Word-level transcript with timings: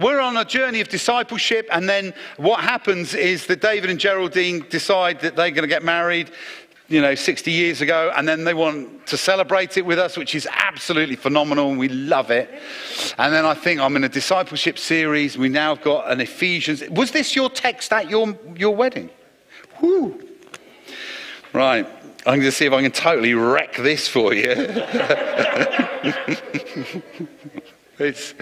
We're 0.00 0.20
on 0.20 0.36
a 0.36 0.44
journey 0.44 0.80
of 0.80 0.88
discipleship, 0.88 1.68
and 1.70 1.88
then 1.88 2.14
what 2.36 2.60
happens 2.60 3.14
is 3.14 3.46
that 3.46 3.60
David 3.60 3.90
and 3.90 3.98
Geraldine 3.98 4.66
decide 4.68 5.20
that 5.20 5.36
they're 5.36 5.50
going 5.50 5.62
to 5.62 5.68
get 5.68 5.84
married, 5.84 6.30
you 6.88 7.00
know, 7.00 7.14
60 7.14 7.52
years 7.52 7.80
ago, 7.80 8.12
and 8.16 8.26
then 8.26 8.42
they 8.44 8.54
want 8.54 9.06
to 9.06 9.16
celebrate 9.16 9.76
it 9.76 9.86
with 9.86 10.00
us, 10.00 10.16
which 10.16 10.34
is 10.34 10.48
absolutely 10.50 11.14
phenomenal, 11.16 11.70
and 11.70 11.78
we 11.78 11.88
love 11.88 12.32
it. 12.32 12.50
And 13.18 13.32
then 13.32 13.44
I 13.44 13.54
think 13.54 13.80
I'm 13.80 13.94
in 13.94 14.02
a 14.04 14.08
discipleship 14.08 14.78
series. 14.78 15.38
We 15.38 15.48
now 15.48 15.76
have 15.76 15.84
got 15.84 16.10
an 16.10 16.20
Ephesians. 16.20 16.82
Was 16.90 17.12
this 17.12 17.36
your 17.36 17.48
text 17.48 17.92
at 17.92 18.10
your, 18.10 18.36
your 18.56 18.74
wedding? 18.74 19.10
Whoo. 19.80 20.20
Right. 21.52 21.86
I'm 22.26 22.40
going 22.40 22.42
to 22.42 22.52
see 22.52 22.64
if 22.66 22.72
I 22.72 22.82
can 22.82 22.90
totally 22.90 23.34
wreck 23.34 23.76
this 23.76 24.08
for 24.08 24.32
you. 24.34 24.46
it's. 27.98 28.34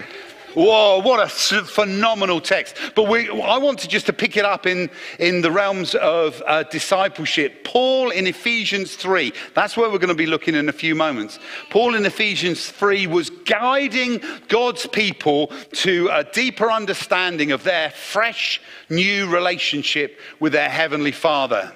Whoa, 0.55 0.99
what 0.99 1.19
a 1.19 1.29
phenomenal 1.29 2.39
text. 2.39 2.77
But 2.95 3.07
we, 3.07 3.29
I 3.29 3.57
wanted 3.57 3.89
just 3.89 4.05
to 4.05 4.13
pick 4.13 4.37
it 4.37 4.45
up 4.45 4.65
in, 4.65 4.89
in 5.19 5.41
the 5.41 5.51
realms 5.51 5.95
of 5.95 6.41
uh, 6.45 6.63
discipleship. 6.63 7.63
Paul 7.63 8.11
in 8.11 8.27
Ephesians 8.27 8.95
3, 8.95 9.33
that's 9.55 9.75
where 9.75 9.89
we're 9.89 9.97
going 9.97 10.09
to 10.09 10.15
be 10.15 10.25
looking 10.25 10.55
in 10.55 10.69
a 10.69 10.73
few 10.73 10.95
moments. 10.95 11.39
Paul 11.69 11.95
in 11.95 12.05
Ephesians 12.05 12.69
3 12.69 13.07
was 13.07 13.29
guiding 13.29 14.21
God's 14.47 14.85
people 14.87 15.51
to 15.73 16.09
a 16.11 16.23
deeper 16.23 16.71
understanding 16.71 17.51
of 17.51 17.63
their 17.63 17.89
fresh, 17.89 18.61
new 18.89 19.27
relationship 19.27 20.19
with 20.39 20.53
their 20.53 20.69
Heavenly 20.69 21.11
Father. 21.11 21.73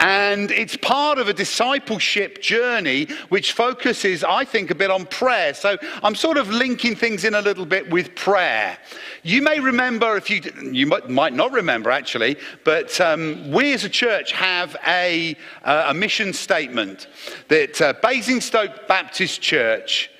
And 0.00 0.52
it's 0.52 0.76
part 0.76 1.18
of 1.18 1.28
a 1.28 1.32
discipleship 1.32 2.40
journey 2.40 3.08
which 3.30 3.52
focuses, 3.52 4.22
I 4.22 4.44
think, 4.44 4.70
a 4.70 4.74
bit 4.74 4.90
on 4.90 5.06
prayer. 5.06 5.54
So 5.54 5.76
I'm 6.04 6.14
sort 6.14 6.36
of 6.36 6.48
linking 6.50 6.94
things 6.94 7.24
in 7.24 7.34
a 7.34 7.40
little 7.40 7.66
bit 7.66 7.90
with 7.90 8.14
prayer. 8.14 8.78
You 9.24 9.42
may 9.42 9.58
remember, 9.58 10.16
if 10.16 10.30
you, 10.30 10.40
you 10.70 10.86
might 10.86 11.32
not 11.32 11.50
remember 11.50 11.90
actually, 11.90 12.36
but 12.64 13.00
um, 13.00 13.50
we 13.50 13.72
as 13.72 13.82
a 13.82 13.88
church 13.88 14.30
have 14.32 14.76
a, 14.86 15.36
uh, 15.64 15.86
a 15.88 15.94
mission 15.94 16.32
statement 16.32 17.08
that 17.48 17.80
uh, 17.80 17.94
Basingstoke 18.00 18.86
Baptist 18.86 19.40
Church 19.40 20.10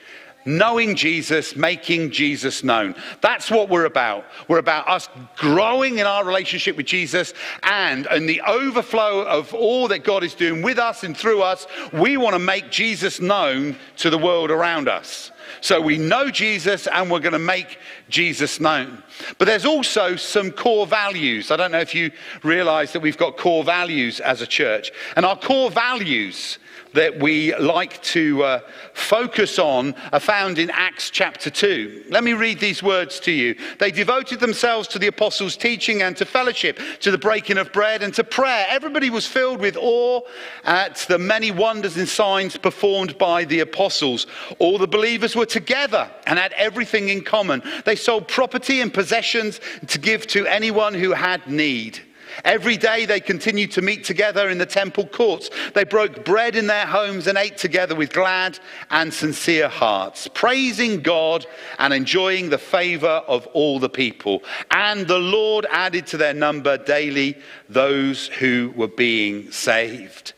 knowing 0.48 0.96
Jesus, 0.96 1.54
making 1.54 2.10
Jesus 2.10 2.64
known. 2.64 2.94
That's 3.20 3.50
what 3.50 3.68
we're 3.68 3.84
about. 3.84 4.24
We're 4.48 4.58
about 4.58 4.88
us 4.88 5.08
growing 5.36 5.98
in 5.98 6.06
our 6.06 6.24
relationship 6.24 6.76
with 6.76 6.86
Jesus 6.86 7.34
and 7.62 8.06
in 8.06 8.26
the 8.26 8.40
overflow 8.40 9.22
of 9.22 9.52
all 9.52 9.88
that 9.88 10.04
God 10.04 10.24
is 10.24 10.34
doing 10.34 10.62
with 10.62 10.78
us 10.78 11.04
and 11.04 11.16
through 11.16 11.42
us, 11.42 11.66
we 11.92 12.16
want 12.16 12.34
to 12.34 12.38
make 12.38 12.70
Jesus 12.70 13.20
known 13.20 13.76
to 13.98 14.10
the 14.10 14.18
world 14.18 14.50
around 14.50 14.88
us. 14.88 15.30
So 15.60 15.80
we 15.80 15.98
know 15.98 16.30
Jesus 16.30 16.86
and 16.86 17.10
we're 17.10 17.20
going 17.20 17.32
to 17.32 17.38
make 17.38 17.78
Jesus 18.08 18.60
known. 18.60 19.02
But 19.38 19.46
there's 19.46 19.64
also 19.64 20.16
some 20.16 20.50
core 20.50 20.86
values. 20.86 21.50
I 21.50 21.56
don't 21.56 21.72
know 21.72 21.80
if 21.80 21.94
you 21.94 22.10
realize 22.42 22.92
that 22.92 23.00
we've 23.00 23.18
got 23.18 23.36
core 23.36 23.64
values 23.64 24.20
as 24.20 24.40
a 24.40 24.46
church. 24.46 24.92
And 25.16 25.26
our 25.26 25.38
core 25.38 25.70
values 25.70 26.58
that 26.94 27.18
we 27.18 27.54
like 27.56 28.02
to 28.02 28.42
uh, 28.42 28.60
focus 28.94 29.58
on 29.58 29.94
are 30.12 30.20
found 30.20 30.58
in 30.58 30.70
Acts 30.70 31.10
chapter 31.10 31.50
2. 31.50 32.06
Let 32.10 32.24
me 32.24 32.32
read 32.32 32.60
these 32.60 32.82
words 32.82 33.20
to 33.20 33.32
you. 33.32 33.56
They 33.78 33.90
devoted 33.90 34.40
themselves 34.40 34.88
to 34.88 34.98
the 34.98 35.06
apostles' 35.06 35.56
teaching 35.56 36.02
and 36.02 36.16
to 36.16 36.24
fellowship, 36.24 36.78
to 37.00 37.10
the 37.10 37.18
breaking 37.18 37.58
of 37.58 37.72
bread 37.72 38.02
and 38.02 38.12
to 38.14 38.24
prayer. 38.24 38.66
Everybody 38.68 39.10
was 39.10 39.26
filled 39.26 39.60
with 39.60 39.76
awe 39.76 40.20
at 40.64 40.96
the 41.08 41.18
many 41.18 41.50
wonders 41.50 41.96
and 41.96 42.08
signs 42.08 42.56
performed 42.56 43.18
by 43.18 43.44
the 43.44 43.60
apostles. 43.60 44.26
All 44.58 44.78
the 44.78 44.88
believers 44.88 45.36
were 45.36 45.46
together 45.46 46.10
and 46.26 46.38
had 46.38 46.52
everything 46.54 47.08
in 47.08 47.22
common. 47.22 47.62
They 47.84 47.96
sold 47.96 48.28
property 48.28 48.80
and 48.80 48.92
possessions 48.92 49.60
to 49.88 49.98
give 49.98 50.26
to 50.28 50.46
anyone 50.46 50.94
who 50.94 51.12
had 51.12 51.46
need. 51.46 52.00
Every 52.44 52.76
day 52.76 53.04
they 53.04 53.20
continued 53.20 53.72
to 53.72 53.82
meet 53.82 54.04
together 54.04 54.48
in 54.48 54.58
the 54.58 54.66
temple 54.66 55.06
courts. 55.06 55.50
They 55.74 55.84
broke 55.84 56.24
bread 56.24 56.56
in 56.56 56.66
their 56.66 56.86
homes 56.86 57.26
and 57.26 57.36
ate 57.36 57.56
together 57.56 57.94
with 57.94 58.12
glad 58.12 58.58
and 58.90 59.12
sincere 59.12 59.68
hearts, 59.68 60.28
praising 60.28 61.00
God 61.00 61.46
and 61.78 61.92
enjoying 61.92 62.50
the 62.50 62.58
favor 62.58 63.22
of 63.26 63.46
all 63.48 63.78
the 63.78 63.88
people. 63.88 64.42
And 64.70 65.06
the 65.06 65.18
Lord 65.18 65.66
added 65.70 66.06
to 66.08 66.16
their 66.16 66.34
number 66.34 66.78
daily 66.78 67.36
those 67.68 68.28
who 68.28 68.72
were 68.76 68.88
being 68.88 69.50
saved. 69.50 70.34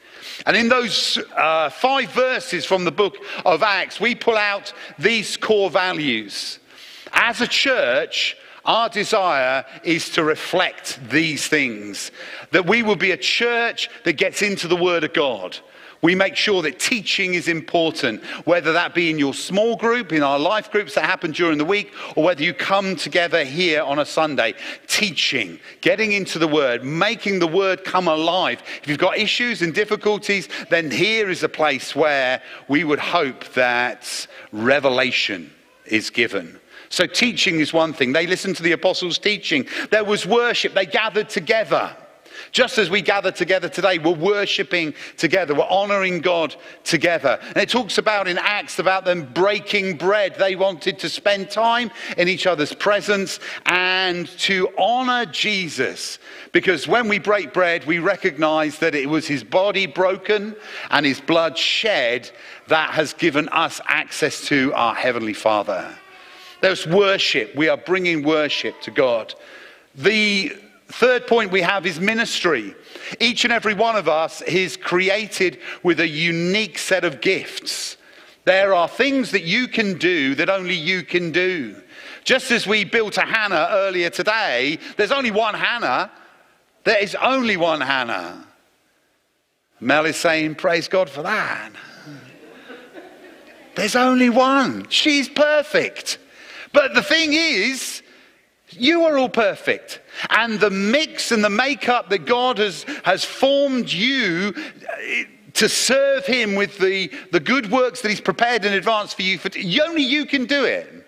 And 0.47 0.57
in 0.57 0.69
those 0.69 1.19
uh, 1.37 1.69
five 1.69 2.11
verses 2.13 2.65
from 2.65 2.85
the 2.85 2.93
book 2.93 3.17
of 3.45 3.63
Acts, 3.63 4.01
we 4.01 4.15
pull 4.15 4.37
out 4.37 4.73
these 4.99 5.37
core 5.37 5.71
values. 5.71 6.59
As 7.13 7.41
a 7.41 7.47
church, 7.47 8.37
our 8.65 8.89
desire 8.89 9.65
is 9.85 10.11
to 10.11 10.25
reflect 10.25 10.99
these 11.09 11.47
things, 11.47 12.11
that 12.51 12.67
we 12.67 12.83
will 12.83 12.97
be 12.97 13.13
a 13.13 13.17
church 13.17 13.89
that 14.05 14.15
gets 14.15 14.43
into 14.43 14.69
the 14.69 14.77
Word 14.77 15.05
of 15.05 15.13
God. 15.13 15.57
We 16.03 16.15
make 16.15 16.35
sure 16.35 16.63
that 16.63 16.79
teaching 16.79 17.35
is 17.35 17.47
important, 17.47 18.25
whether 18.47 18.73
that 18.73 18.95
be 18.95 19.11
in 19.11 19.19
your 19.19 19.35
small 19.35 19.77
group, 19.77 20.13
in 20.13 20.23
our 20.23 20.39
life 20.39 20.71
groups 20.71 20.95
that 20.95 21.05
happen 21.05 21.31
during 21.31 21.59
the 21.59 21.65
week, 21.65 21.93
or 22.17 22.25
whether 22.25 22.43
you 22.43 22.55
come 22.55 22.97
together 22.97 23.45
here 23.45 23.83
on 23.83 23.99
a 23.99 24.07
Sunday. 24.07 24.55
Teaching, 24.87 25.61
getting 25.83 26.13
into 26.13 26.39
the 26.39 26.49
Word, 26.49 26.85
making 26.85 27.39
the 27.39 27.47
Word 27.47 27.85
come 27.85 28.09
alive. 28.09 28.63
If 28.83 28.89
you've 28.89 28.99
got 28.99 29.19
issues 29.19 29.61
and 29.61 29.75
difficulties, 29.75 30.49
then 30.71 30.91
here 30.91 31.29
is 31.29 31.43
a 31.43 31.49
place 31.51 31.95
where 31.95 32.43
we 32.69 32.83
would 32.85 32.99
hope 32.99 33.45
that 33.53 34.27
revelation 34.53 35.51
is 35.85 36.09
given. 36.09 36.60
So, 36.91 37.07
teaching 37.07 37.61
is 37.61 37.73
one 37.73 37.93
thing. 37.93 38.13
They 38.13 38.27
listened 38.27 38.57
to 38.57 38.65
the 38.65 38.73
apostles' 38.73 39.19
teaching. 39.19 39.67
There 39.91 40.05
was 40.05 40.27
worship. 40.27 40.75
They 40.75 40.87
gathered 40.87 41.29
together. 41.29 41.97
Just 42.53 42.79
as 42.79 42.91
we 42.91 43.01
gather 43.01 43.31
together 43.31 43.69
today, 43.69 43.99
we're 43.99 44.13
worshiping 44.13 44.95
together, 45.17 45.55
we're 45.55 45.69
honoring 45.69 46.21
God 46.21 46.57
together. 46.85 47.39
And 47.49 47.59
it 47.59 47.69
talks 47.69 47.99
about 47.99 48.27
in 48.27 48.39
Acts 48.39 48.79
about 48.79 49.05
them 49.05 49.31
breaking 49.33 49.99
bread. 49.99 50.35
They 50.37 50.57
wanted 50.57 50.99
to 51.01 51.09
spend 51.09 51.51
time 51.51 51.91
in 52.17 52.29
each 52.29 52.47
other's 52.47 52.75
presence 52.75 53.39
and 53.67 54.27
to 54.41 54.69
honor 54.77 55.27
Jesus. 55.27 56.19
Because 56.53 56.89
when 56.89 57.09
we 57.09 57.19
break 57.19 57.53
bread, 57.53 57.87
we 57.87 57.99
recognize 57.99 58.79
that 58.79 58.95
it 58.95 59.09
was 59.09 59.29
his 59.29 59.45
body 59.45 59.87
broken 59.87 60.57
and 60.91 61.07
his 61.07 61.21
blood 61.21 61.57
shed 61.57 62.31
that 62.67 62.91
has 62.91 63.13
given 63.13 63.49
us 63.51 63.81
access 63.87 64.47
to 64.47 64.73
our 64.75 64.95
Heavenly 64.95 65.35
Father. 65.35 65.95
There's 66.61 66.87
worship. 66.87 67.55
We 67.55 67.69
are 67.69 67.77
bringing 67.77 68.23
worship 68.23 68.81
to 68.83 68.91
God. 68.91 69.35
The 69.95 70.57
third 70.89 71.27
point 71.27 71.53
we 71.53 71.63
have 71.63 71.87
is 71.87 72.01
ministry. 72.01 72.75
Each 73.19 73.45
and 73.45 73.53
every 73.53 73.75
one 73.75 73.97
of 73.97 74.09
us 74.09 74.43
is 74.43 74.77
created 74.77 75.59
with 75.83 76.01
a 76.01 76.09
unique 76.09 76.79
set 76.79 77.05
of 77.05 77.21
gifts. 77.21 77.97
There 78.45 78.75
are 78.75 78.89
things 78.89 79.31
that 79.33 79.45
you 79.45 79.69
can 79.69 79.99
do 79.99 80.35
that 80.37 80.51
only 80.51 80.75
you 80.75 81.03
can 81.03 81.31
do. 81.31 81.77
Just 82.25 82.51
as 82.51 82.67
we 82.67 82.85
built 82.85 83.17
a 83.17 83.23
Hannah 83.23 83.69
earlier 83.71 84.11
today, 84.11 84.79
there's 84.97 85.13
only 85.13 85.31
one 85.31 85.55
Hannah. 85.55 86.11
There 86.85 86.99
is 87.03 87.15
only 87.15 87.57
one 87.57 87.81
Hannah. 87.81 88.47
Mel 89.81 90.05
is 90.05 90.17
saying, 90.17 90.57
Praise 90.57 90.89
God 90.89 91.09
for 91.09 91.23
that. 91.23 91.73
There's 93.75 93.97
only 93.97 94.29
one. 94.29 94.89
She's 94.91 95.29
perfect. 95.29 96.19
But 96.73 96.95
the 96.95 97.03
thing 97.03 97.33
is, 97.33 98.03
you 98.71 99.05
are 99.05 99.19
all 99.19 99.29
perfect. 99.29 100.01
And 100.31 100.61
the 100.61 100.71
mix 100.71 101.33
and 101.33 101.43
the 101.43 101.51
makeup 101.51 102.09
that 102.11 102.27
God 102.27 102.59
has, 102.59 102.85
has 103.05 103.25
formed 103.25 103.93
you 103.93 104.55
eh, 105.03 105.25
to 105.55 105.69
serve 105.69 106.27
Him 106.27 106.55
with 106.55 106.79
the, 106.79 107.11
the 107.33 107.41
good 107.41 107.71
works 107.71 108.03
that 108.03 108.09
He's 108.09 108.21
prepared 108.21 108.65
in 108.65 108.73
advance 108.73 109.13
for 109.13 109.23
you, 109.23 109.39
for, 109.39 109.51
only 109.83 110.03
you 110.03 110.27
can 110.27 110.47
do 110.47 110.65
it. 110.65 111.07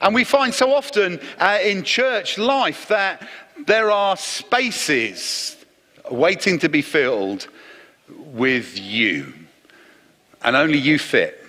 And 0.00 0.14
we 0.14 0.24
find 0.24 0.54
so 0.54 0.72
often 0.74 1.20
uh, 1.38 1.58
in 1.62 1.82
church 1.82 2.38
life 2.38 2.88
that 2.88 3.28
there 3.66 3.90
are 3.90 4.16
spaces 4.16 5.56
waiting 6.10 6.58
to 6.60 6.68
be 6.68 6.82
filled 6.82 7.48
with 8.08 8.78
you. 8.78 9.34
And 10.42 10.56
only 10.56 10.78
you 10.78 10.98
fit. 10.98 11.39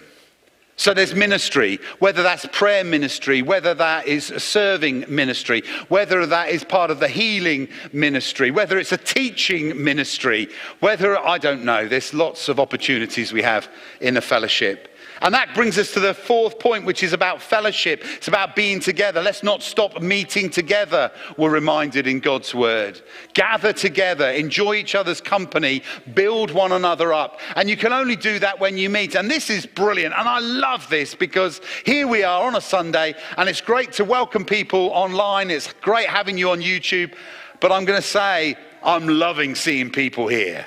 So 0.82 0.96
there's 0.96 1.14
ministry, 1.14 1.80
whether 2.00 2.24
that's 2.24 2.48
prayer 2.48 2.84
ministry, 2.84 3.44
whether 3.44 3.76
that 3.76 4.08
is 4.08 4.34
serving 4.40 5.06
ministry, 5.08 5.62
whether 5.90 6.26
that 6.26 6.50
is 6.50 6.64
part 6.64 6.90
of 6.90 7.00
the 7.00 7.08
healing 7.08 7.68
ministry, 7.94 8.50
whether 8.50 8.80
it's 8.80 8.92
a 8.92 8.98
teaching 8.98 9.84
ministry, 9.84 10.48
whether, 10.80 11.20
I 11.20 11.38
don't 11.38 11.64
know, 11.64 11.88
there's 11.88 12.16
lots 12.16 12.50
of 12.50 12.60
opportunities 12.60 13.32
we 13.32 13.44
have 13.44 13.70
in 14.00 14.16
the 14.16 14.22
fellowship. 14.22 14.88
And 15.22 15.34
that 15.36 15.54
brings 15.54 15.78
us 15.78 15.94
to 15.94 16.00
the 16.00 16.14
fourth 16.14 16.58
point, 16.58 16.86
which 16.86 17.04
is 17.04 17.14
about 17.14 17.42
fellowship. 17.42 18.04
It's 18.04 18.28
about 18.28 18.56
being 18.56 18.80
together. 18.80 19.22
Let's 19.22 19.44
not 19.44 19.62
stop 19.62 20.02
meeting 20.02 20.50
together, 20.50 21.12
we're 21.38 21.52
reminded 21.52 22.08
in 22.08 22.20
God's 22.20 22.56
word. 22.56 23.02
Gather 23.34 23.72
together, 23.72 24.30
enjoy 24.32 24.76
each 24.76 24.96
other's 24.96 25.22
company, 25.22 25.84
build 26.14 26.52
one 26.52 26.72
another 26.72 27.14
up. 27.14 27.40
And 27.56 27.70
you 27.70 27.78
can 27.78 27.94
only 27.94 28.16
do 28.16 28.40
that 28.40 28.60
when 28.60 28.78
you 28.78 28.90
meet. 28.90 29.16
And 29.16 29.30
this 29.30 29.50
is 29.50 29.66
brilliant. 29.66 30.16
And 30.18 30.28
I 30.28 30.40
love 30.40 30.90
this 30.90 31.14
because 31.14 31.62
here 31.86 32.08
we 32.08 32.24
are 32.24 32.48
on 32.48 32.56
a 32.56 32.62
Sunday, 32.62 33.14
and 33.38 33.48
it's 33.48 33.62
great 33.62 33.92
to 33.94 34.06
welcome 34.06 34.44
people 34.44 34.90
online. 34.90 35.52
It's 35.52 35.72
great 35.82 36.08
having 36.08 36.38
you 36.38 36.50
on 36.50 36.62
YouTube. 36.62 37.14
But 37.60 37.72
I'm 37.72 37.86
going 37.86 38.02
to 38.02 38.08
say, 38.08 38.56
I'm 38.84 39.08
loving 39.08 39.54
seeing 39.54 39.92
people 39.92 40.28
here. 40.28 40.66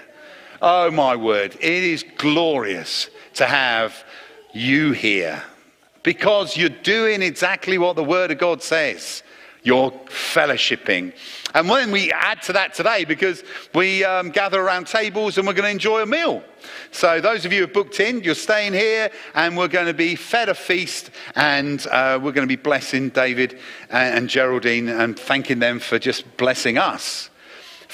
Oh, 0.63 0.91
my 0.93 1.17
word. 1.17 1.57
It 1.57 1.85
is 1.85 2.05
glorious 2.17 3.11
to 3.35 3.47
have 3.47 4.05
you 4.55 4.93
here 4.93 5.43
because 6.03 6.57
you're 6.57 6.69
doing 6.69 7.23
exactly 7.23 7.77
what 7.79 7.97
the 7.97 8.05
Word 8.05 8.31
of 8.31 8.39
God 8.39 8.63
says. 8.63 9.23
You're 9.65 9.91
fellowshipping. 9.91 11.15
And 11.55 11.69
when 11.69 11.91
we 11.91 12.13
add 12.13 12.43
to 12.43 12.53
that 12.53 12.75
today, 12.75 13.05
because 13.05 13.43
we 13.75 14.05
um, 14.05 14.31
gather 14.31 14.61
around 14.61 14.87
tables 14.87 15.39
and 15.39 15.47
we're 15.47 15.55
going 15.55 15.65
to 15.65 15.71
enjoy 15.71 16.03
a 16.03 16.07
meal. 16.07 16.43
So, 16.91 17.21
those 17.21 17.47
of 17.47 17.53
you 17.53 17.61
who 17.61 17.65
have 17.67 17.73
booked 17.73 17.99
in, 17.99 18.23
you're 18.23 18.35
staying 18.35 18.75
here 18.75 19.11
and 19.35 19.57
we're 19.57 19.69
going 19.69 19.87
to 19.87 19.95
be 19.95 20.17
fed 20.17 20.51
a 20.51 20.55
feast 20.55 21.11
and 21.35 21.85
uh, 21.87 22.21
we're 22.23 22.33
going 22.33 22.47
to 22.47 22.57
be 22.57 22.61
blessing 22.61 23.09
David 23.09 23.59
and 23.89 24.29
Geraldine 24.29 24.89
and 24.89 25.19
thanking 25.19 25.61
them 25.61 25.79
for 25.79 25.99
just 25.99 26.37
blessing 26.37 26.77
us. 26.77 27.31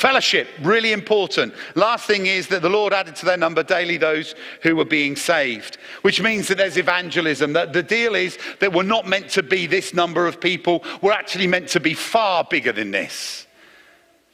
Fellowship, 0.00 0.48
really 0.62 0.94
important. 0.94 1.52
Last 1.74 2.06
thing 2.06 2.24
is 2.24 2.46
that 2.46 2.62
the 2.62 2.70
Lord 2.70 2.94
added 2.94 3.14
to 3.16 3.26
their 3.26 3.36
number 3.36 3.62
daily 3.62 3.98
those 3.98 4.34
who 4.62 4.74
were 4.74 4.86
being 4.86 5.14
saved, 5.14 5.76
which 6.00 6.22
means 6.22 6.48
that 6.48 6.56
there's 6.56 6.78
evangelism. 6.78 7.52
That 7.52 7.74
the 7.74 7.82
deal 7.82 8.14
is 8.14 8.38
that 8.60 8.72
we're 8.72 8.82
not 8.82 9.06
meant 9.06 9.28
to 9.32 9.42
be 9.42 9.66
this 9.66 9.92
number 9.92 10.26
of 10.26 10.40
people, 10.40 10.82
we're 11.02 11.12
actually 11.12 11.48
meant 11.48 11.68
to 11.68 11.80
be 11.80 11.92
far 11.92 12.46
bigger 12.48 12.72
than 12.72 12.92
this. 12.92 13.46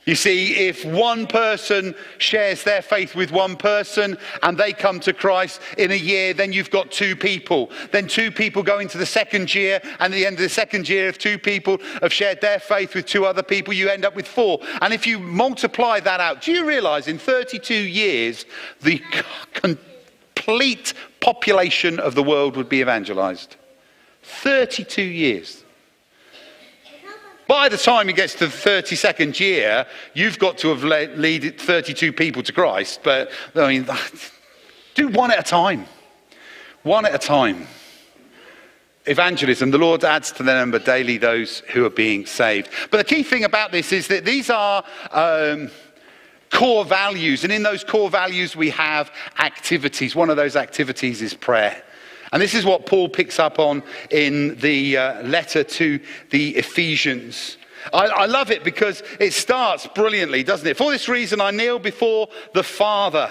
You 0.06 0.14
see, 0.14 0.68
if 0.68 0.84
one 0.84 1.26
person 1.26 1.92
shares 2.18 2.62
their 2.62 2.80
faith 2.80 3.16
with 3.16 3.32
one 3.32 3.56
person 3.56 4.16
and 4.44 4.56
they 4.56 4.72
come 4.72 5.00
to 5.00 5.12
Christ 5.12 5.60
in 5.78 5.90
a 5.90 5.96
year, 5.96 6.32
then 6.32 6.52
you've 6.52 6.70
got 6.70 6.92
two 6.92 7.16
people. 7.16 7.72
Then 7.90 8.06
two 8.06 8.30
people 8.30 8.62
go 8.62 8.78
into 8.78 8.98
the 8.98 9.06
second 9.06 9.52
year, 9.52 9.80
and 9.98 10.14
at 10.14 10.16
the 10.16 10.24
end 10.24 10.36
of 10.36 10.42
the 10.42 10.48
second 10.48 10.88
year, 10.88 11.08
if 11.08 11.18
two 11.18 11.40
people 11.40 11.78
have 12.02 12.12
shared 12.12 12.40
their 12.40 12.60
faith 12.60 12.94
with 12.94 13.06
two 13.06 13.26
other 13.26 13.42
people, 13.42 13.74
you 13.74 13.88
end 13.88 14.04
up 14.04 14.14
with 14.14 14.28
four. 14.28 14.60
And 14.80 14.94
if 14.94 15.08
you 15.08 15.18
multiply 15.18 15.98
that 15.98 16.20
out, 16.20 16.40
do 16.40 16.52
you 16.52 16.64
realize 16.64 17.08
in 17.08 17.18
32 17.18 17.74
years, 17.74 18.46
the 18.82 19.02
complete 19.54 20.94
population 21.20 21.98
of 21.98 22.14
the 22.14 22.22
world 22.22 22.56
would 22.56 22.68
be 22.68 22.80
evangelized? 22.80 23.56
32 24.22 25.02
years. 25.02 25.64
By 27.48 27.68
the 27.68 27.76
time 27.76 28.08
he 28.08 28.12
gets 28.12 28.34
to 28.34 28.46
the 28.46 28.52
32nd 28.52 29.38
year, 29.38 29.86
you've 30.14 30.38
got 30.38 30.58
to 30.58 30.68
have 30.68 30.82
led, 30.82 31.18
lead 31.18 31.60
32 31.60 32.12
people 32.12 32.42
to 32.42 32.52
Christ. 32.52 33.00
But, 33.02 33.30
I 33.54 33.68
mean, 33.68 33.88
do 34.94 35.08
one 35.08 35.30
at 35.30 35.38
a 35.38 35.42
time. 35.42 35.86
One 36.82 37.06
at 37.06 37.14
a 37.14 37.18
time. 37.18 37.66
Evangelism, 39.04 39.70
the 39.70 39.78
Lord 39.78 40.02
adds 40.02 40.32
to 40.32 40.42
the 40.42 40.54
number 40.54 40.80
daily 40.80 41.18
those 41.18 41.60
who 41.68 41.84
are 41.84 41.90
being 41.90 42.26
saved. 42.26 42.68
But 42.90 42.98
the 42.98 43.04
key 43.04 43.22
thing 43.22 43.44
about 43.44 43.70
this 43.70 43.92
is 43.92 44.08
that 44.08 44.24
these 44.24 44.50
are. 44.50 44.84
Um, 45.12 45.70
core 46.50 46.84
values. 46.84 47.44
And 47.44 47.52
in 47.52 47.62
those 47.62 47.84
core 47.84 48.08
values, 48.08 48.56
we 48.56 48.70
have 48.70 49.10
activities. 49.38 50.14
One 50.14 50.30
of 50.30 50.36
those 50.36 50.56
activities 50.56 51.20
is 51.20 51.34
prayer. 51.34 51.82
And 52.32 52.42
this 52.42 52.54
is 52.54 52.64
what 52.64 52.86
Paul 52.86 53.08
picks 53.08 53.38
up 53.38 53.58
on 53.58 53.82
in 54.10 54.56
the 54.56 54.96
uh, 54.96 55.22
letter 55.22 55.64
to 55.64 56.00
the 56.30 56.56
Ephesians. 56.56 57.58
I, 57.92 58.06
I 58.06 58.26
love 58.26 58.50
it 58.50 58.64
because 58.64 59.02
it 59.20 59.32
starts 59.32 59.86
brilliantly, 59.86 60.42
doesn't 60.42 60.66
it? 60.66 60.76
For 60.76 60.90
this 60.90 61.08
reason, 61.08 61.40
I 61.40 61.50
kneel 61.50 61.78
before 61.78 62.28
the 62.52 62.64
Father 62.64 63.30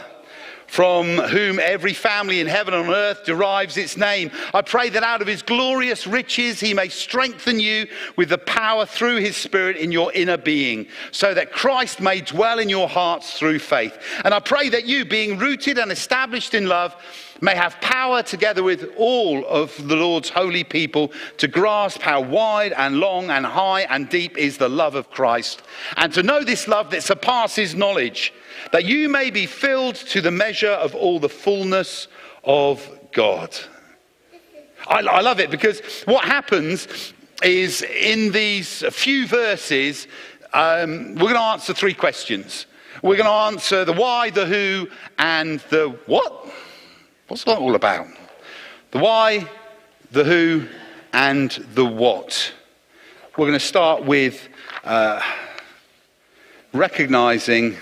from 0.76 1.08
whom 1.08 1.58
every 1.58 1.94
family 1.94 2.42
in 2.42 2.48
heaven 2.48 2.74
and 2.74 2.90
earth 2.90 3.24
derives 3.24 3.78
its 3.78 3.96
name. 3.96 4.30
I 4.54 4.62
pray 4.62 4.90
that 4.90 5.04
out 5.04 5.22
of 5.22 5.28
his 5.28 5.42
glorious 5.42 6.06
riches 6.06 6.60
he 6.60 6.74
may 6.74 6.90
strengthen 6.90 7.62
you 7.62 7.88
with 8.18 8.28
the 8.28 8.38
power 8.38 8.86
through 8.86 9.22
his 9.22 9.38
spirit 9.38 9.78
in 9.78 9.94
your 9.94 10.12
inner 10.12 10.36
being, 10.36 10.88
so 11.12 11.34
that 11.34 11.54
Christ 11.54 12.02
may 12.02 12.20
dwell 12.20 12.60
in 12.60 12.68
your 12.68 12.90
hearts 12.90 13.40
through 13.40 13.60
faith. 13.60 13.98
And 14.26 14.34
I 14.34 14.42
pray 14.42 14.68
that 14.68 14.86
you, 14.86 15.06
being 15.06 15.38
rooted 15.38 15.78
and 15.78 15.94
established 15.94 16.54
in 16.54 16.68
love, 16.68 16.94
may 17.40 17.56
have 17.56 17.80
power 17.80 18.22
together 18.22 18.62
with 18.62 18.92
all 18.98 19.46
of 19.48 19.76
the 19.88 19.96
Lord's 19.96 20.30
holy 20.30 20.66
people 20.66 21.14
to 21.38 21.48
grasp 21.48 22.02
how 22.02 22.20
wide 22.20 22.74
and 22.74 23.00
long 23.00 23.30
and 23.30 23.46
high 23.46 23.82
and 23.84 24.10
deep 24.10 24.38
is 24.38 24.58
the 24.58 24.68
love 24.68 24.96
of 24.96 25.10
Christ, 25.10 25.62
and 25.96 26.12
to 26.12 26.22
know 26.22 26.44
this 26.44 26.68
love 26.68 26.92
that 26.92 27.04
surpasses 27.04 27.76
knowledge 27.76 28.34
that 28.72 28.86
you 28.86 29.10
may 29.10 29.30
be 29.30 29.46
filled 29.46 29.96
to 29.96 30.22
the 30.22 30.32
measure 30.32 30.65
of 30.74 30.96
all 30.96 31.20
the 31.20 31.30
fullness 31.30 32.08
of 32.44 32.88
God. 33.12 33.56
I, 34.88 35.00
I 35.00 35.22
love 35.22 35.40
it 35.40 35.50
because 35.50 35.82
what 36.06 36.26
happens 36.26 37.14
is 37.44 37.82
in 37.82 38.32
these 38.32 38.84
few 38.92 39.28
verses, 39.28 40.08
um, 40.54 41.16
we're 41.16 41.34
going 41.34 41.36
to 41.36 41.42
answer 41.42 41.74
three 41.74 41.94
questions. 41.94 42.66
We're 43.02 43.18
going 43.18 43.26
to 43.26 43.58
answer 43.58 43.86
the 43.86 43.94
why, 43.94 44.30
the 44.30 44.46
who, 44.46 44.88
and 45.18 45.60
the 45.70 45.98
what. 46.06 46.52
What's 47.28 47.44
that 47.44 47.58
all 47.58 47.76
about? 47.76 48.08
The 48.92 49.00
why, 49.00 49.50
the 50.12 50.24
who, 50.24 50.68
and 51.12 51.52
the 51.74 51.86
what. 51.86 52.54
We're 53.38 53.48
going 53.48 53.60
to 53.60 53.66
start 53.66 54.06
with 54.06 54.48
uh, 54.84 55.22
recognizing 56.74 57.76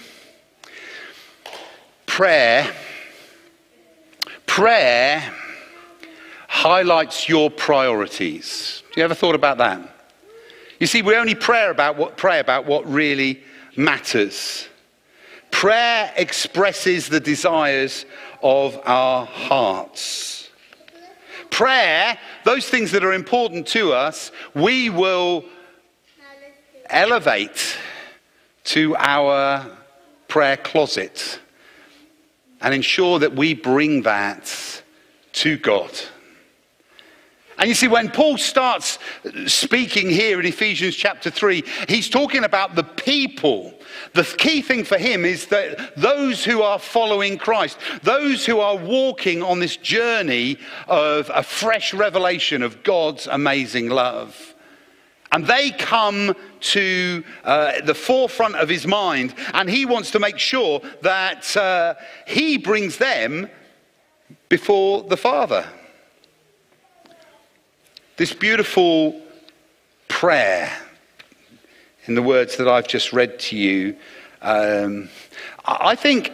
prayer, 2.14 2.72
prayer 4.46 5.34
highlights 6.48 7.28
your 7.28 7.50
priorities. 7.50 8.84
Do 8.92 9.02
you 9.02 9.04
ever 9.04 9.16
thought 9.16 9.34
about 9.34 9.58
that? 9.58 9.82
You 10.80 10.86
see, 10.86 11.02
we 11.02 11.16
only 11.16 11.34
pray 11.34 11.68
about 11.70 11.98
what, 11.98 12.16
pray 12.16 12.40
about 12.40 12.68
what 12.68 12.88
really 12.88 13.42
matters. 13.76 14.68
Prayer 15.50 16.14
expresses 16.16 17.10
the 17.10 17.20
desires 17.20 18.06
of 18.44 18.80
our 18.86 19.26
hearts. 19.26 20.52
Prayer, 21.50 22.20
those 22.44 22.70
things 22.70 22.92
that 22.92 23.04
are 23.04 23.14
important 23.14 23.66
to 23.70 23.92
us, 23.92 24.32
we 24.54 24.92
will 24.92 25.44
elevate 26.92 27.76
to 28.66 28.96
our 28.98 29.66
prayer 30.28 30.58
closet 30.58 31.40
and 32.64 32.74
ensure 32.74 33.20
that 33.20 33.36
we 33.36 33.54
bring 33.54 34.02
that 34.04 34.82
to 35.34 35.58
God. 35.58 35.92
And 37.60 37.70
you 37.70 37.76
see, 37.76 37.88
when 37.88 38.10
Paul 38.10 38.38
starts 38.38 38.98
speaking 39.46 40.10
here 40.10 40.40
in 40.40 40.46
Ephesians 40.46 40.96
chapter 40.96 41.30
3, 41.30 41.64
he's 41.88 42.10
talking 42.10 42.44
about 42.44 42.76
the 42.76 42.84
people. 42.84 43.74
The 44.14 44.24
key 44.24 44.62
thing 44.62 44.84
for 44.84 44.98
him 44.98 45.24
is 45.24 45.48
that 45.48 45.96
those 45.96 46.44
who 46.44 46.62
are 46.62 46.80
following 46.80 47.38
Christ, 47.38 47.78
those 48.02 48.46
who 48.46 48.60
are 48.60 48.76
walking 48.76 49.44
on 49.44 49.60
this 49.60 49.78
journey 49.78 50.58
of 50.88 51.30
a 51.34 51.44
fresh 51.44 51.94
revelation 51.94 52.64
of 52.64 52.84
God's 52.84 53.28
amazing 53.28 53.90
love. 53.90 54.56
And 55.32 55.46
they 55.48 55.72
come 55.72 56.36
to 56.64 57.24
uh, 57.44 57.82
the 57.82 57.94
forefront 57.94 58.56
of 58.56 58.70
his 58.70 58.88
mind, 58.88 59.36
and 59.54 59.70
he 59.70 59.86
wants 59.86 60.12
to 60.12 60.20
make 60.20 60.40
sure 60.40 60.82
that 61.02 61.56
uh, 61.56 61.96
he 62.26 62.58
brings 62.58 62.98
them 62.98 63.50
before 64.50 65.04
the 65.04 65.18
Father. 65.18 65.66
This 68.18 68.34
beautiful 68.34 69.22
prayer, 70.08 70.72
in 72.06 72.16
the 72.16 72.22
words 72.22 72.58
that 72.58 72.68
I've 72.68 72.88
just 72.88 73.14
read 73.14 73.40
to 73.40 73.58
you, 73.58 73.96
um, 74.42 75.10
I 75.66 75.96
think 75.96 76.32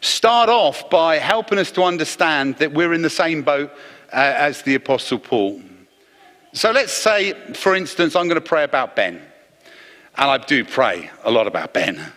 start 0.00 0.48
off 0.48 0.90
by 0.90 1.16
helping 1.16 1.58
us 1.58 1.70
to 1.72 1.82
understand 1.82 2.56
that 2.56 2.72
we're 2.72 2.92
in 2.92 3.02
the 3.02 3.10
same 3.10 3.42
boat 3.42 3.70
uh, 4.12 4.16
as 4.16 4.62
the 4.62 4.74
Apostle 4.74 5.18
Paul. 5.18 5.62
So 6.52 6.70
let's 6.70 6.92
say, 6.92 7.34
for 7.54 7.74
instance, 7.74 8.16
I'm 8.16 8.26
going 8.26 8.40
to 8.40 8.48
pray 8.48 8.64
about 8.64 8.96
Ben. 8.96 9.22
And 10.18 10.28
I 10.28 10.38
do 10.38 10.64
pray 10.64 11.10
a 11.22 11.30
lot 11.30 11.46
about 11.46 11.72
Ben. 11.72 12.12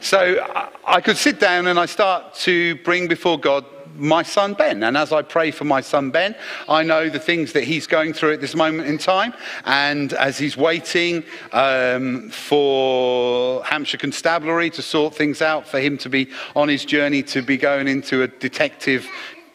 So 0.00 0.42
I 0.86 1.02
could 1.02 1.18
sit 1.18 1.38
down 1.38 1.66
and 1.66 1.78
I 1.78 1.84
start 1.84 2.34
to 2.36 2.76
bring 2.76 3.08
before 3.08 3.38
God 3.38 3.66
my 3.94 4.22
son 4.22 4.54
Ben. 4.54 4.82
And 4.82 4.96
as 4.96 5.12
I 5.12 5.20
pray 5.20 5.50
for 5.50 5.64
my 5.64 5.82
son 5.82 6.10
Ben, 6.10 6.34
I 6.70 6.82
know 6.82 7.10
the 7.10 7.18
things 7.18 7.52
that 7.52 7.64
he's 7.64 7.86
going 7.86 8.14
through 8.14 8.32
at 8.32 8.40
this 8.40 8.54
moment 8.54 8.88
in 8.88 8.96
time. 8.96 9.34
And 9.66 10.14
as 10.14 10.38
he's 10.38 10.56
waiting 10.56 11.24
um, 11.52 12.30
for 12.30 13.62
Hampshire 13.64 13.98
Constabulary 13.98 14.70
to 14.70 14.80
sort 14.80 15.14
things 15.14 15.42
out, 15.42 15.68
for 15.68 15.78
him 15.78 15.98
to 15.98 16.08
be 16.08 16.30
on 16.56 16.70
his 16.70 16.86
journey 16.86 17.22
to 17.24 17.42
be 17.42 17.58
going 17.58 17.86
into 17.86 18.22
a 18.22 18.28
detective 18.28 19.06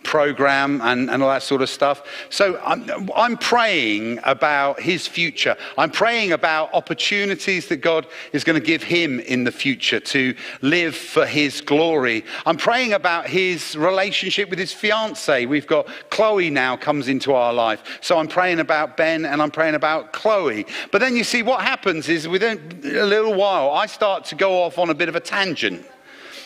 program 0.04 0.82
and, 0.82 1.10
and 1.10 1.22
all 1.22 1.30
that 1.30 1.44
sort 1.44 1.62
of 1.62 1.70
stuff. 1.70 2.04
So 2.30 2.60
I'm, 2.66 3.10
I'm 3.16 3.38
praying 3.38 4.20
about 4.24 4.80
his 4.80 5.08
future. 5.08 5.56
I'm 5.78 5.92
praying 5.92 6.32
about 6.32 6.74
opportunities 6.74 7.68
that 7.68 7.78
God 7.78 8.08
is 8.32 8.44
going 8.44 8.60
to 8.60 8.66
give 8.66 8.82
him 8.82 9.20
in 9.20 9.44
the 9.44 9.52
future 9.52 10.00
to 10.00 10.36
live 10.62 10.96
for 10.96 11.26
his 11.26 11.62
glory. 11.62 12.24
I'm 12.46 12.58
praying 12.58 12.94
about 12.94 13.28
his 13.28 13.76
relationship 13.76 14.50
with 14.50 14.60
his 14.60 14.72
fiance. 14.72 15.46
We've 15.46 15.68
got 15.68 15.88
Chloe 16.10 16.50
now 16.50 16.78
comes 16.78 17.08
into 17.10 17.34
our 17.34 17.54
life. 17.54 18.00
So 18.02 18.18
I'm 18.18 18.28
praying 18.28 18.60
about 18.60 18.98
Ben 18.98 19.26
and 19.26 19.42
I'm 19.42 19.52
praying 19.52 19.76
about 19.76 20.14
Chloe. 20.14 20.66
But 20.92 21.00
then 21.00 21.16
you 21.16 21.24
see 21.24 21.44
what 21.44 21.62
happens 21.62 22.08
is 22.08 22.28
within 22.28 22.82
a 22.84 23.06
little 23.06 23.34
while, 23.34 23.72
I 23.72 23.86
start 23.86 24.26
to 24.26 24.36
go 24.36 24.64
off 24.64 24.78
on 24.78 24.90
a 24.90 24.96
bit 24.96 25.10
of 25.10 25.16
a 25.16 25.20
tangent. 25.20 25.86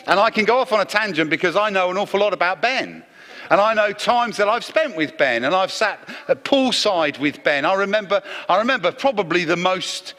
And 0.06 0.18
I 0.18 0.30
can 0.30 0.44
go 0.44 0.58
off 0.58 0.72
on 0.72 0.80
a 0.80 0.84
tangent 0.84 1.30
because 1.30 1.54
I 1.54 1.70
know 1.70 1.90
an 1.90 1.96
awful 1.96 2.18
lot 2.18 2.32
about 2.32 2.60
Ben. 2.60 3.04
And 3.52 3.60
I 3.60 3.74
know 3.74 3.92
times 3.92 4.38
that 4.38 4.48
I've 4.48 4.64
spent 4.64 4.96
with 4.96 5.18
Ben 5.18 5.44
and 5.44 5.54
I've 5.54 5.70
sat 5.70 6.08
at 6.26 6.42
poolside 6.42 7.18
with 7.18 7.44
Ben. 7.44 7.66
I 7.66 7.74
remember, 7.74 8.22
I 8.48 8.56
remember 8.56 8.90
probably 8.90 9.44
the 9.44 9.58
most 9.58 10.14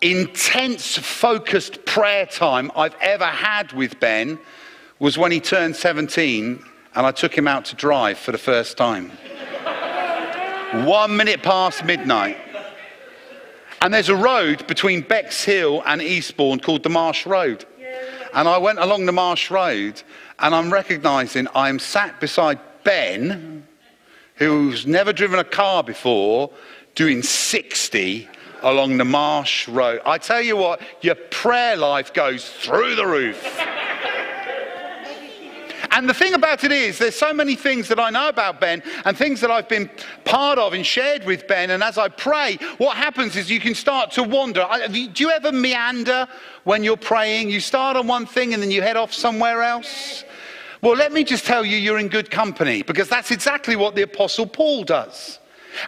intense, 0.00 0.96
focused 0.96 1.84
prayer 1.86 2.24
time 2.24 2.70
I've 2.76 2.94
ever 3.00 3.24
had 3.26 3.72
with 3.72 3.98
Ben 3.98 4.38
was 5.00 5.18
when 5.18 5.32
he 5.32 5.40
turned 5.40 5.74
17 5.74 6.64
and 6.94 7.06
I 7.06 7.10
took 7.10 7.36
him 7.36 7.48
out 7.48 7.64
to 7.64 7.74
drive 7.74 8.16
for 8.16 8.30
the 8.30 8.38
first 8.38 8.76
time. 8.76 9.10
One 10.86 11.16
minute 11.16 11.42
past 11.42 11.84
midnight. 11.84 12.38
And 13.82 13.92
there's 13.92 14.08
a 14.08 14.14
road 14.14 14.64
between 14.68 15.00
Bexhill 15.00 15.82
and 15.84 16.00
Eastbourne 16.00 16.60
called 16.60 16.84
the 16.84 16.90
Marsh 16.90 17.26
Road. 17.26 17.64
And 18.34 18.46
I 18.46 18.58
went 18.58 18.78
along 18.78 19.06
the 19.06 19.12
Marsh 19.12 19.50
Road 19.50 20.00
and 20.38 20.54
I'm 20.54 20.72
recognizing 20.72 21.48
I'm 21.54 21.78
sat 21.78 22.20
beside 22.20 22.58
Ben, 22.84 23.66
who's 24.36 24.86
never 24.86 25.12
driven 25.12 25.38
a 25.38 25.44
car 25.44 25.82
before, 25.82 26.50
doing 26.94 27.22
60 27.22 28.28
along 28.62 28.96
the 28.96 29.04
Marsh 29.04 29.68
Road. 29.68 30.00
I 30.04 30.18
tell 30.18 30.40
you 30.40 30.56
what, 30.56 30.80
your 31.00 31.14
prayer 31.14 31.76
life 31.76 32.12
goes 32.12 32.48
through 32.48 32.96
the 32.96 33.06
roof. 33.06 33.60
And 35.96 36.06
the 36.06 36.12
thing 36.12 36.34
about 36.34 36.62
it 36.62 36.72
is, 36.72 36.98
there's 36.98 37.16
so 37.16 37.32
many 37.32 37.56
things 37.56 37.88
that 37.88 37.98
I 37.98 38.10
know 38.10 38.28
about 38.28 38.60
Ben 38.60 38.82
and 39.06 39.16
things 39.16 39.40
that 39.40 39.50
I've 39.50 39.66
been 39.66 39.88
part 40.26 40.58
of 40.58 40.74
and 40.74 40.84
shared 40.84 41.24
with 41.24 41.48
Ben. 41.48 41.70
And 41.70 41.82
as 41.82 41.96
I 41.96 42.08
pray, 42.08 42.58
what 42.76 42.98
happens 42.98 43.34
is 43.34 43.50
you 43.50 43.60
can 43.60 43.74
start 43.74 44.10
to 44.10 44.22
wander. 44.22 44.68
Do 44.92 45.24
you 45.24 45.30
ever 45.30 45.52
meander 45.52 46.28
when 46.64 46.84
you're 46.84 46.98
praying? 46.98 47.48
You 47.48 47.60
start 47.60 47.96
on 47.96 48.06
one 48.06 48.26
thing 48.26 48.52
and 48.52 48.62
then 48.62 48.70
you 48.70 48.82
head 48.82 48.98
off 48.98 49.14
somewhere 49.14 49.62
else? 49.62 50.24
Well, 50.82 50.96
let 50.96 51.14
me 51.14 51.24
just 51.24 51.46
tell 51.46 51.64
you, 51.64 51.78
you're 51.78 51.98
in 51.98 52.08
good 52.08 52.30
company 52.30 52.82
because 52.82 53.08
that's 53.08 53.30
exactly 53.30 53.74
what 53.74 53.94
the 53.94 54.02
Apostle 54.02 54.46
Paul 54.46 54.84
does. 54.84 55.38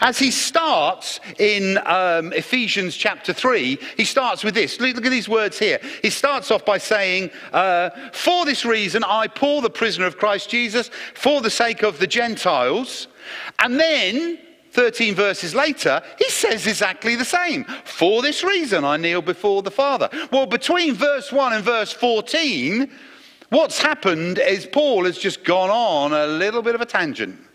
As 0.00 0.18
he 0.18 0.30
starts 0.30 1.20
in 1.38 1.78
um, 1.86 2.32
Ephesians 2.32 2.96
chapter 2.96 3.32
3, 3.32 3.78
he 3.96 4.04
starts 4.04 4.44
with 4.44 4.54
this. 4.54 4.80
Look, 4.80 4.96
at 5.04 5.10
these 5.10 5.28
words 5.28 5.58
here. 5.58 5.80
He 6.02 6.10
starts 6.10 6.50
off 6.50 6.64
by 6.64 6.78
saying, 6.78 7.30
uh, 7.52 7.90
For 8.12 8.44
this 8.44 8.64
reason, 8.64 9.04
I, 9.04 9.26
Paul, 9.26 9.60
the 9.60 9.70
prisoner 9.70 10.06
of 10.06 10.18
Christ 10.18 10.50
Jesus, 10.50 10.90
for 11.14 11.40
the 11.40 11.50
sake 11.50 11.82
of 11.82 11.98
the 11.98 12.06
Gentiles. 12.06 13.08
And 13.58 13.78
then 13.78 14.38
13 14.72 15.14
verses 15.14 15.54
later, 15.54 16.02
he 16.18 16.30
says 16.30 16.66
exactly 16.66 17.16
the 17.16 17.24
same. 17.24 17.64
For 17.84 18.22
this 18.22 18.44
reason, 18.44 18.84
I 18.84 18.96
kneel 18.96 19.22
before 19.22 19.62
the 19.62 19.70
Father. 19.70 20.08
Well, 20.30 20.46
between 20.46 20.94
verse 20.94 21.32
1 21.32 21.52
and 21.52 21.64
verse 21.64 21.92
14, 21.92 22.90
what's 23.50 23.80
happened 23.80 24.38
is 24.38 24.66
Paul 24.66 25.04
has 25.04 25.18
just 25.18 25.44
gone 25.44 25.70
on 25.70 26.12
a 26.12 26.26
little 26.26 26.62
bit 26.62 26.74
of 26.74 26.80
a 26.80 26.86
tangent. 26.86 27.47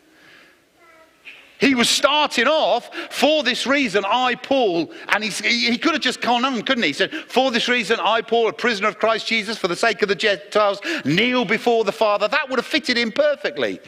He 1.60 1.76
was 1.76 1.90
starting 1.90 2.48
off 2.48 2.94
for 3.10 3.42
this 3.42 3.66
reason, 3.66 4.04
I, 4.06 4.36
Paul, 4.36 4.92
and 5.10 5.24
he, 5.24 5.30
he 5.70 5.78
could 5.78 5.94
have 5.94 6.02
just 6.02 6.20
gone 6.20 6.44
on, 6.44 6.62
couldn't 6.64 6.84
he? 6.84 6.90
He 6.90 6.94
said, 6.94 7.14
For 7.14 7.52
this 7.52 7.70
reason, 7.70 8.00
I, 8.02 8.22
Paul, 8.22 8.50
a 8.50 8.54
prisoner 8.54 8.90
of 8.90 9.00
Christ 9.00 9.28
Jesus, 9.28 9.58
for 9.58 9.70
the 9.70 9.76
sake 9.76 10.02
of 10.02 10.10
the 10.10 10.16
Gentiles, 10.16 10.82
kneel 11.06 11.46
before 11.46 11.86
the 11.86 11.94
Father. 11.94 12.28
That 12.28 12.50
would 12.50 12.60
have 12.60 12.66
fitted 12.66 12.98
in 12.98 13.14
perfectly. 13.14 13.80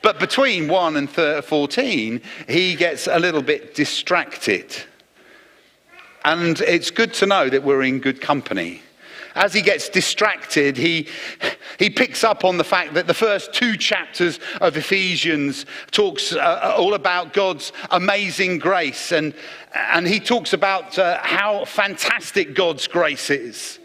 But 0.00 0.20
between 0.20 0.68
1 0.68 0.96
and 0.96 1.10
14, 1.10 2.20
he 2.48 2.76
gets 2.76 3.08
a 3.08 3.18
little 3.18 3.42
bit 3.42 3.74
distracted. 3.74 4.72
And 6.24 6.60
it's 6.60 6.92
good 6.92 7.12
to 7.14 7.26
know 7.26 7.48
that 7.48 7.64
we're 7.64 7.82
in 7.82 7.98
good 7.98 8.20
company 8.20 8.83
as 9.34 9.52
he 9.52 9.62
gets 9.62 9.88
distracted, 9.88 10.76
he, 10.76 11.08
he 11.78 11.90
picks 11.90 12.22
up 12.22 12.44
on 12.44 12.56
the 12.56 12.64
fact 12.64 12.94
that 12.94 13.06
the 13.06 13.14
first 13.14 13.52
two 13.52 13.76
chapters 13.76 14.38
of 14.60 14.76
Ephesians 14.76 15.66
talks 15.90 16.32
uh, 16.32 16.38
uh, 16.38 16.74
all 16.76 16.94
about 16.94 17.32
God's 17.32 17.72
amazing 17.90 18.58
grace. 18.58 19.12
And, 19.12 19.34
and 19.74 20.06
he 20.06 20.20
talks 20.20 20.52
about 20.52 20.98
uh, 20.98 21.18
how 21.22 21.64
fantastic 21.64 22.54
God's 22.54 22.86
grace 22.86 23.30
is. 23.30 23.80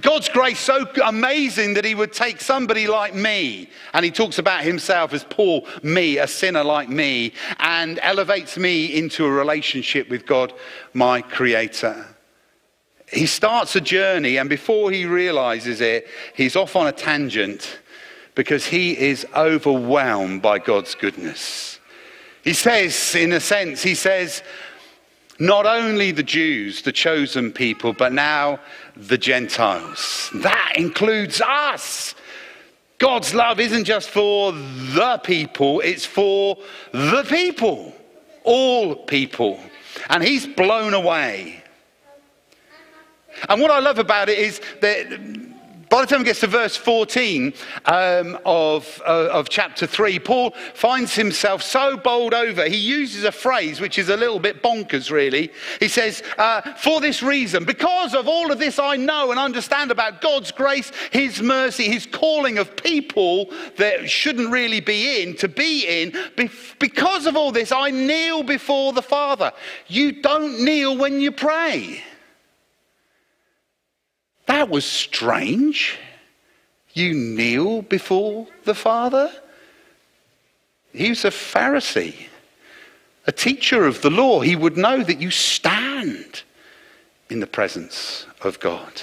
God's 0.00 0.28
grace 0.28 0.60
so 0.60 0.86
amazing 1.04 1.74
that 1.74 1.84
he 1.84 1.96
would 1.96 2.12
take 2.12 2.40
somebody 2.40 2.86
like 2.86 3.16
me, 3.16 3.68
and 3.92 4.04
he 4.04 4.12
talks 4.12 4.38
about 4.38 4.62
himself 4.62 5.12
as 5.12 5.24
Paul, 5.24 5.66
me, 5.82 6.18
a 6.18 6.28
sinner 6.28 6.62
like 6.62 6.88
me, 6.88 7.32
and 7.58 7.98
elevates 8.00 8.56
me 8.56 8.96
into 8.96 9.26
a 9.26 9.30
relationship 9.30 10.08
with 10.08 10.24
God, 10.24 10.52
my 10.94 11.20
creator 11.20 12.11
he 13.12 13.26
starts 13.26 13.76
a 13.76 13.80
journey, 13.80 14.38
and 14.38 14.48
before 14.48 14.90
he 14.90 15.04
realizes 15.04 15.80
it, 15.80 16.06
he's 16.34 16.56
off 16.56 16.74
on 16.76 16.86
a 16.86 16.92
tangent 16.92 17.78
because 18.34 18.64
he 18.66 18.98
is 18.98 19.26
overwhelmed 19.36 20.40
by 20.40 20.58
God's 20.58 20.94
goodness. 20.94 21.78
He 22.42 22.54
says, 22.54 23.14
in 23.14 23.32
a 23.32 23.40
sense, 23.40 23.82
he 23.82 23.94
says, 23.94 24.42
not 25.38 25.66
only 25.66 26.12
the 26.12 26.22
Jews, 26.22 26.82
the 26.82 26.92
chosen 26.92 27.52
people, 27.52 27.92
but 27.92 28.12
now 28.12 28.58
the 28.96 29.18
Gentiles. 29.18 30.30
That 30.36 30.72
includes 30.76 31.40
us. 31.40 32.14
God's 32.98 33.34
love 33.34 33.60
isn't 33.60 33.84
just 33.84 34.08
for 34.08 34.52
the 34.52 35.20
people, 35.24 35.80
it's 35.80 36.06
for 36.06 36.56
the 36.92 37.24
people, 37.28 37.92
all 38.44 38.94
people. 38.94 39.58
And 40.08 40.22
he's 40.22 40.46
blown 40.46 40.94
away. 40.94 41.61
And 43.48 43.60
what 43.60 43.70
I 43.70 43.80
love 43.80 43.98
about 43.98 44.28
it 44.28 44.38
is 44.38 44.60
that 44.80 45.06
by 45.92 46.00
the 46.00 46.06
time 46.06 46.20
he 46.20 46.24
gets 46.24 46.40
to 46.40 46.46
verse 46.46 46.74
14 46.74 47.52
um, 47.84 48.38
of, 48.46 49.02
uh, 49.06 49.28
of 49.30 49.50
chapter 49.50 49.86
3, 49.86 50.18
Paul 50.20 50.52
finds 50.72 51.14
himself 51.14 51.62
so 51.62 51.98
bowled 51.98 52.32
over. 52.32 52.66
He 52.66 52.78
uses 52.78 53.24
a 53.24 53.30
phrase 53.30 53.78
which 53.78 53.98
is 53.98 54.08
a 54.08 54.16
little 54.16 54.38
bit 54.38 54.62
bonkers, 54.62 55.10
really. 55.10 55.52
He 55.80 55.88
says, 55.88 56.22
uh, 56.38 56.62
For 56.76 57.02
this 57.02 57.22
reason, 57.22 57.66
because 57.66 58.14
of 58.14 58.26
all 58.26 58.50
of 58.50 58.58
this 58.58 58.78
I 58.78 58.96
know 58.96 59.32
and 59.32 59.38
understand 59.38 59.90
about 59.90 60.22
God's 60.22 60.50
grace, 60.50 60.90
His 61.10 61.42
mercy, 61.42 61.84
His 61.84 62.06
calling 62.06 62.56
of 62.56 62.74
people 62.74 63.52
that 63.76 64.08
shouldn't 64.08 64.50
really 64.50 64.80
be 64.80 65.20
in 65.20 65.36
to 65.36 65.48
be 65.48 65.84
in, 65.86 66.18
because 66.78 67.26
of 67.26 67.36
all 67.36 67.52
this, 67.52 67.70
I 67.70 67.90
kneel 67.90 68.44
before 68.44 68.94
the 68.94 69.02
Father. 69.02 69.52
You 69.88 70.22
don't 70.22 70.64
kneel 70.64 70.96
when 70.96 71.20
you 71.20 71.32
pray. 71.32 72.02
That 74.52 74.68
was 74.68 74.84
strange. 74.84 75.98
You 76.92 77.14
kneel 77.14 77.80
before 77.80 78.46
the 78.64 78.74
Father? 78.74 79.32
He 80.92 81.08
was 81.08 81.24
a 81.24 81.30
Pharisee, 81.30 82.26
a 83.26 83.32
teacher 83.32 83.86
of 83.86 84.02
the 84.02 84.10
law. 84.10 84.40
He 84.40 84.54
would 84.54 84.76
know 84.76 85.02
that 85.02 85.22
you 85.22 85.30
stand 85.30 86.42
in 87.30 87.40
the 87.40 87.46
presence 87.46 88.26
of 88.42 88.60
God. 88.60 89.00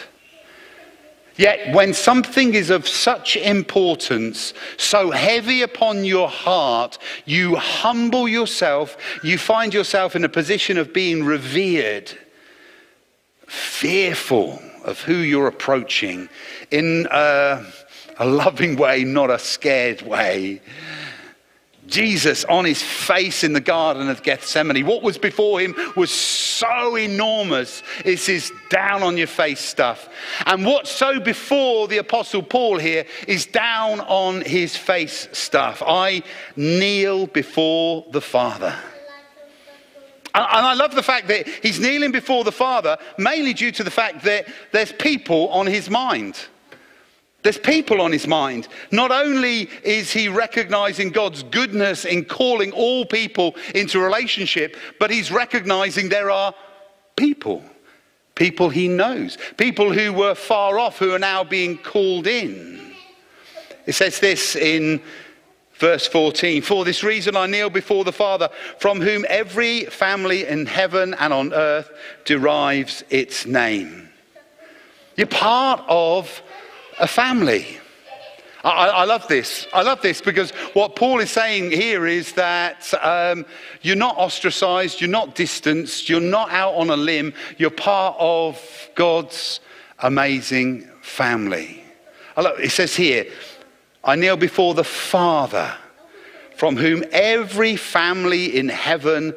Yet, 1.35 1.73
when 1.73 1.95
something 1.95 2.53
is 2.53 2.69
of 2.69 2.87
such 2.87 3.35
importance, 3.35 4.53
so 4.77 5.09
heavy 5.09 5.63
upon 5.63 6.05
your 6.05 6.29
heart, 6.29 6.99
you 7.25 7.55
humble 7.55 8.27
yourself, 8.27 8.97
you 9.23 9.39
find 9.39 9.73
yourself 9.73 10.15
in 10.15 10.23
a 10.23 10.29
position 10.29 10.77
of 10.77 10.93
being 10.93 11.25
revered, 11.25 12.15
fearful 13.47 14.61
of 14.89 14.99
who 15.01 15.15
you're 15.15 15.47
approaching 15.47 16.27
in 16.71 17.07
a, 17.11 17.65
a 18.17 18.25
loving 18.25 18.75
way, 18.75 19.03
not 19.03 19.29
a 19.29 19.39
scared 19.39 20.01
way. 20.01 20.61
Jesus 21.87 22.45
on 22.45 22.65
his 22.65 22.81
face 22.81 23.43
in 23.43 23.53
the 23.53 23.61
Garden 23.61 24.09
of 24.09 24.21
Gethsemane. 24.21 24.85
What 24.85 25.01
was 25.01 25.17
before 25.17 25.59
him 25.59 25.75
was 25.95 26.11
so 26.11 26.95
enormous. 26.95 27.81
It's 28.05 28.27
his 28.27 28.51
down 28.69 29.01
on 29.01 29.17
your 29.17 29.27
face 29.27 29.59
stuff. 29.59 30.07
And 30.45 30.65
what's 30.65 30.91
so 30.91 31.19
before 31.19 31.87
the 31.87 31.97
Apostle 31.97 32.43
Paul 32.43 32.77
here 32.77 33.05
is 33.27 33.45
down 33.45 34.01
on 34.01 34.41
his 34.41 34.75
face 34.75 35.27
stuff. 35.31 35.81
I 35.85 36.23
kneel 36.55 37.27
before 37.27 38.05
the 38.11 38.21
Father. 38.21 38.75
And 40.35 40.65
I 40.65 40.73
love 40.73 40.93
the 40.93 41.03
fact 41.03 41.27
that 41.29 41.47
he's 41.47 41.79
kneeling 41.79 42.11
before 42.11 42.43
the 42.43 42.51
Father, 42.51 42.97
mainly 43.17 43.53
due 43.53 43.71
to 43.71 43.83
the 43.83 43.91
fact 43.91 44.23
that 44.23 44.47
there's 44.71 44.91
people 44.91 45.49
on 45.49 45.65
his 45.65 45.89
mind. 45.89 46.37
There's 47.41 47.57
people 47.57 48.01
on 48.01 48.11
his 48.11 48.27
mind. 48.27 48.67
Not 48.91 49.11
only 49.11 49.69
is 49.83 50.11
he 50.11 50.27
recognizing 50.27 51.09
God's 51.09 51.43
goodness 51.43 52.05
in 52.05 52.25
calling 52.25 52.71
all 52.73 53.05
people 53.05 53.55
into 53.73 53.99
relationship, 53.99 54.75
but 54.99 55.09
he's 55.09 55.31
recognizing 55.31 56.09
there 56.09 56.31
are 56.31 56.53
people, 57.15 57.63
people 58.35 58.69
he 58.69 58.87
knows, 58.89 59.37
people 59.57 59.93
who 59.93 60.11
were 60.11 60.35
far 60.35 60.79
off 60.79 60.99
who 60.99 61.13
are 61.13 61.19
now 61.19 61.43
being 61.43 61.77
called 61.77 62.27
in. 62.27 62.93
It 63.85 63.93
says 63.93 64.19
this 64.19 64.55
in 64.55 65.01
verse 65.79 66.05
14 66.07 66.61
For 66.61 66.85
this 66.85 67.03
reason 67.03 67.35
I 67.35 67.47
kneel 67.47 67.69
before 67.69 68.03
the 68.03 68.11
Father, 68.11 68.49
from 68.77 69.01
whom 69.01 69.25
every 69.29 69.85
family 69.85 70.45
in 70.45 70.65
heaven 70.65 71.15
and 71.15 71.33
on 71.33 71.53
earth 71.53 71.89
derives 72.25 73.03
its 73.09 73.45
name. 73.45 74.09
You're 75.15 75.27
part 75.27 75.83
of 75.87 76.41
a 76.99 77.07
family. 77.07 77.79
I, 78.63 78.87
I, 78.87 79.05
love 79.05 79.25
this. 79.29 79.67
I 79.73 79.83
love 79.83 80.01
this 80.01 80.19
because 80.21 80.51
what 80.73 80.97
Paul 80.97 81.21
is 81.21 81.31
saying 81.31 81.71
here 81.71 82.05
is 82.05 82.33
that 82.33 82.93
um, 83.01 83.45
you're 83.81 83.95
not 83.95 84.17
ostracized, 84.17 84.99
you're 84.99 85.09
not 85.09 85.33
distanced, 85.33 86.09
you're 86.09 86.19
not 86.19 86.51
out 86.51 86.73
on 86.73 86.89
a 86.89 86.97
limb, 86.97 87.33
you're 87.57 87.69
part 87.69 88.17
of 88.19 88.61
God's 88.95 89.61
amazing 89.99 90.89
family. 91.01 91.83
Love, 92.35 92.59
it 92.59 92.71
says 92.71 92.95
here, 92.95 93.25
I 94.03 94.15
kneel 94.15 94.37
before 94.37 94.73
the 94.73 94.83
Father, 94.83 95.75
from 96.55 96.77
whom 96.77 97.03
every 97.11 97.75
family 97.75 98.57
in 98.57 98.69
heaven 98.69 99.35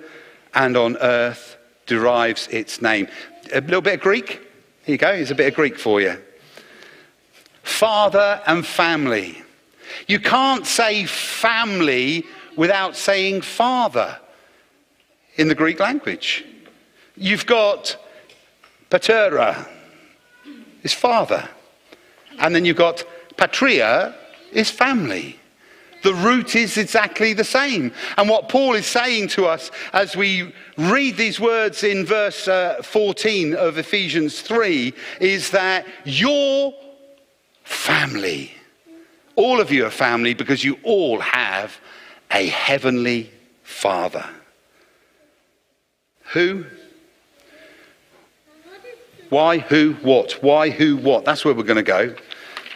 and 0.55 0.77
on 0.77 0.97
earth 0.99 1.57
derives 1.87 2.49
its 2.49 2.81
name. 2.81 3.09
A 3.53 3.61
little 3.61 3.81
bit 3.81 3.95
of 3.95 4.01
Greek. 4.01 4.41
Here 4.85 4.95
you 4.95 4.99
go. 4.99 5.15
Here's 5.15 5.31
a 5.31 5.35
bit 5.35 5.49
of 5.49 5.55
Greek 5.55 5.79
for 5.79 6.01
you 6.01 6.19
father 7.63 8.43
and 8.47 8.67
family. 8.67 9.43
You 10.07 10.19
can't 10.19 10.67
say 10.67 11.05
family 11.05 12.25
without 12.57 12.97
saying 12.97 13.43
father 13.43 14.19
in 15.37 15.49
the 15.49 15.55
Greek 15.55 15.81
language. 15.81 16.45
You've 17.17 17.47
got 17.47 17.97
patera, 18.91 19.69
his 20.83 20.93
father. 20.93 21.49
And 22.39 22.55
then 22.55 22.65
you've 22.65 22.77
got 22.77 23.05
patria, 23.37 24.15
is 24.53 24.71
family. 24.71 25.39
The 26.03 26.15
root 26.15 26.57
is 26.57 26.77
exactly 26.79 27.33
the 27.33 27.45
same. 27.45 27.93
And 28.17 28.29
what 28.29 28.49
Paul 28.49 28.75
is 28.75 28.87
saying 28.87 29.29
to 29.29 29.47
us 29.47 29.71
as 29.93 30.17
we 30.17 30.53
read 30.77 31.17
these 31.17 31.39
words 31.39 31.85
in 31.85 32.05
verse 32.05 32.49
uh, 32.49 32.83
14 32.83 33.55
of 33.55 33.79
Ephesians 33.79 34.41
3 34.43 34.93
is 35.21 35.51
that 35.51 35.87
your 36.05 36.75
family. 37.63 38.53
All 39.37 39.61
of 39.61 39.71
you 39.71 39.87
are 39.87 39.91
family 39.91 40.35
because 40.35 40.65
you 40.65 40.77
all 40.83 41.21
have 41.21 41.79
a 42.33 42.47
heavenly 42.47 43.31
Father. 43.63 44.29
Who? 46.33 46.65
Why, 49.29 49.59
who, 49.59 49.95
what? 50.03 50.33
Why, 50.43 50.69
who, 50.71 50.97
what? 50.97 51.25
That's 51.25 51.45
where 51.45 51.55
we're 51.55 51.63
going 51.63 51.77
to 51.77 51.83
go. 51.83 52.15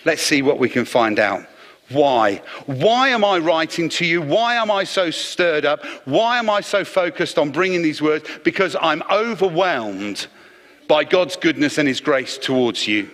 Let's 0.04 0.23
see 0.23 0.42
what 0.42 0.59
we 0.59 0.68
can 0.68 0.85
find 0.85 1.18
out. 1.18 1.45
Why? 1.90 2.43
Why 2.66 3.11
am 3.11 3.25
I 3.25 3.38
writing 3.38 3.88
to 3.90 4.05
you? 4.05 4.21
Why 4.21 4.57
am 4.57 4.71
I 4.71 4.85
so 4.85 5.11
stirred 5.11 5.64
up? 5.64 5.85
Why 6.05 6.38
am 6.38 6.50
I 6.50 6.61
so 6.61 6.85
focused 6.85 7.38
on 7.38 7.50
bringing 7.50 7.83
these 7.83 8.02
words? 8.02 8.28
Because 8.43 8.75
I'm 8.81 9.02
overwhelmed 9.11 10.26
by 10.88 11.05
God's 11.05 11.37
goodness 11.37 11.78
and 11.78 11.87
His 11.87 12.00
grace 12.00 12.38
towards 12.38 12.88
you. 12.88 13.09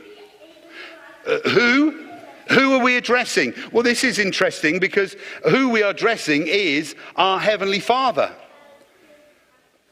Uh, 1.26 1.38
who? 1.50 2.08
Who 2.48 2.74
are 2.74 2.82
we 2.82 2.96
addressing? 2.96 3.54
Well, 3.72 3.82
this 3.82 4.04
is 4.04 4.18
interesting 4.18 4.78
because 4.78 5.16
who 5.48 5.70
we 5.70 5.82
are 5.82 5.90
addressing 5.90 6.46
is 6.46 6.96
our 7.16 7.38
Heavenly 7.38 7.80
Father. 7.80 8.34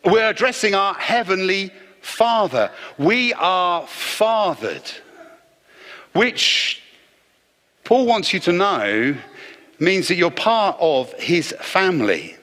We're 0.04 0.28
addressing 0.28 0.74
our 0.74 0.94
Heavenly 0.94 1.70
Father. 2.00 2.70
We 2.98 3.34
are 3.34 3.86
fathered, 3.86 4.90
which 6.12 6.82
Paul 7.90 8.06
wants 8.06 8.32
you 8.32 8.38
to 8.38 8.52
know 8.52 9.16
means 9.80 10.06
that 10.06 10.14
you're 10.14 10.30
part 10.30 10.76
of 10.78 11.12
his 11.14 11.52
family. 11.60 12.36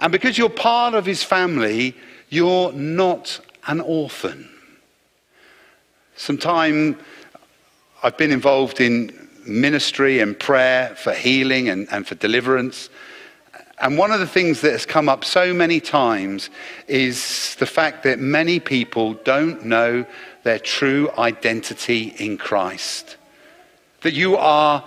And 0.00 0.10
because 0.10 0.36
you're 0.36 0.50
part 0.50 0.94
of 0.94 1.06
his 1.06 1.22
family, 1.22 1.94
you're 2.30 2.72
not 2.72 3.38
an 3.68 3.80
orphan. 3.80 4.50
Some 6.16 6.36
time 6.36 6.98
I've 8.02 8.16
been 8.16 8.32
involved 8.32 8.80
in 8.80 9.28
ministry 9.46 10.18
and 10.18 10.36
prayer 10.36 10.96
for 10.96 11.12
healing 11.12 11.68
and, 11.68 11.86
and 11.92 12.04
for 12.04 12.16
deliverance. 12.16 12.90
And 13.80 13.96
one 13.96 14.10
of 14.10 14.18
the 14.18 14.26
things 14.26 14.62
that 14.62 14.72
has 14.72 14.84
come 14.84 15.08
up 15.08 15.24
so 15.24 15.54
many 15.54 15.78
times 15.78 16.50
is 16.88 17.54
the 17.60 17.66
fact 17.66 18.02
that 18.02 18.18
many 18.18 18.58
people 18.58 19.14
don't 19.14 19.64
know 19.64 20.04
their 20.42 20.58
true 20.58 21.08
identity 21.16 22.16
in 22.18 22.36
Christ. 22.36 23.16
That 24.02 24.14
you 24.14 24.36
are, 24.36 24.84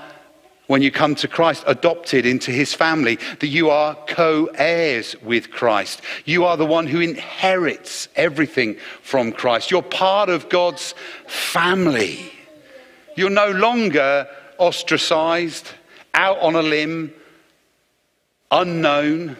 when 0.67 0.81
you 0.81 0.91
come 0.91 1.15
to 1.15 1.27
Christ, 1.27 1.63
adopted 1.67 2.25
into 2.25 2.51
his 2.51 2.73
family, 2.73 3.17
that 3.39 3.47
you 3.47 3.69
are 3.69 3.95
co 4.07 4.45
heirs 4.55 5.15
with 5.21 5.51
Christ. 5.51 6.01
You 6.25 6.45
are 6.45 6.57
the 6.57 6.65
one 6.65 6.87
who 6.87 6.99
inherits 6.99 8.07
everything 8.15 8.77
from 9.01 9.31
Christ. 9.31 9.71
You're 9.71 9.81
part 9.81 10.29
of 10.29 10.49
God's 10.49 10.95
family. 11.27 12.31
You're 13.15 13.29
no 13.29 13.51
longer 13.51 14.27
ostracized, 14.57 15.69
out 16.13 16.39
on 16.39 16.55
a 16.55 16.61
limb, 16.61 17.13
unknown. 18.51 19.37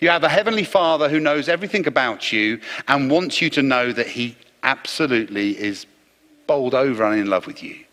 You 0.00 0.08
have 0.08 0.24
a 0.24 0.28
heavenly 0.28 0.64
Father 0.64 1.08
who 1.08 1.20
knows 1.20 1.48
everything 1.48 1.86
about 1.86 2.32
you 2.32 2.60
and 2.88 3.10
wants 3.10 3.40
you 3.40 3.50
to 3.50 3.62
know 3.62 3.92
that 3.92 4.06
He 4.06 4.36
absolutely 4.62 5.58
is 5.58 5.86
bowled 6.46 6.74
over 6.74 7.04
and 7.04 7.20
in 7.20 7.28
love 7.28 7.46
with 7.46 7.62
you. 7.62 7.84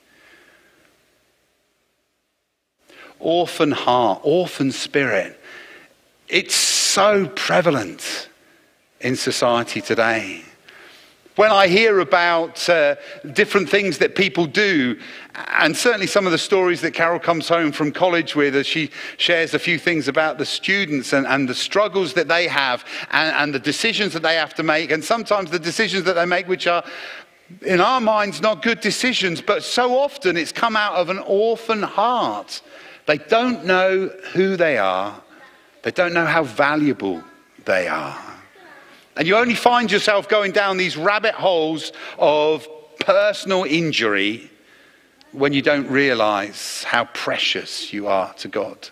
Orphan 3.19 3.71
heart, 3.71 4.21
orphan 4.23 4.71
spirit. 4.71 5.39
It's 6.27 6.55
so 6.55 7.27
prevalent 7.36 8.29
in 9.01 9.15
society 9.15 9.82
today. 9.82 10.43
When 11.36 11.51
I 11.51 11.67
hear 11.67 11.99
about 11.99 12.67
uh, 12.67 12.95
different 13.32 13.69
things 13.69 13.97
that 13.99 14.13
people 14.13 14.45
do, 14.45 14.99
and 15.36 15.75
certainly 15.75 16.05
some 16.05 16.25
of 16.25 16.34
the 16.34 16.38
stories 16.38 16.82
that 16.82 16.91
Carol 16.91 17.17
comes 17.17 17.47
home 17.47 17.71
from 17.71 17.93
college 17.93 18.36
with 18.36 18.58
as 18.58 18.67
she 18.67 18.89
shares 19.15 19.53
a 19.53 19.60
few 19.60 19.79
things 19.79 20.10
about 20.10 20.38
the 20.38 20.45
students 20.45 21.13
and, 21.13 21.25
and 21.25 21.47
the 21.47 21.55
struggles 21.55 22.13
that 22.15 22.27
they 22.27 22.45
have 22.47 22.84
and, 23.12 23.34
and 23.38 23.53
the 23.53 23.60
decisions 23.60 24.12
that 24.12 24.21
they 24.21 24.36
have 24.36 24.53
to 24.55 24.63
make, 24.63 24.91
and 24.91 25.01
sometimes 25.01 25.49
the 25.49 25.60
decisions 25.60 26.03
that 26.03 26.15
they 26.15 26.25
make, 26.25 26.45
which 26.49 26.67
are 26.67 26.84
in 27.62 27.79
our 27.79 28.01
minds, 28.01 28.41
not 28.41 28.62
good 28.62 28.82
decisions, 28.82 29.41
but 29.41 29.63
so 29.63 29.97
often 29.97 30.36
it's 30.36 30.51
come 30.51 30.75
out 30.75 30.95
of 30.95 31.10
an 31.10 31.19
orphan 31.19 31.82
heart. 31.82 32.62
They 33.10 33.17
don't 33.17 33.65
know 33.65 34.10
who 34.34 34.56
they 34.56 34.78
are, 34.78 35.19
they 35.82 35.89
don't 35.89 36.13
know 36.13 36.28
how 36.28 36.43
valuable 36.43 37.24
they 37.65 37.88
are. 37.88 38.15
And 39.17 39.28
you 39.28 39.36
only 39.36 39.56
find 39.56 39.91
yourself 39.91 40.30
going 40.30 40.52
down 40.52 40.78
these 40.78 40.95
rabbit 40.95 41.34
holes 41.34 41.91
of 42.19 42.67
personal 43.00 43.63
injury 43.63 44.52
when 45.32 45.54
you 45.54 45.63
don't 45.63 45.89
realize 45.89 46.84
how 46.84 47.06
precious 47.06 47.91
you 47.91 48.06
are 48.06 48.32
to 48.36 48.48
God. 48.48 48.89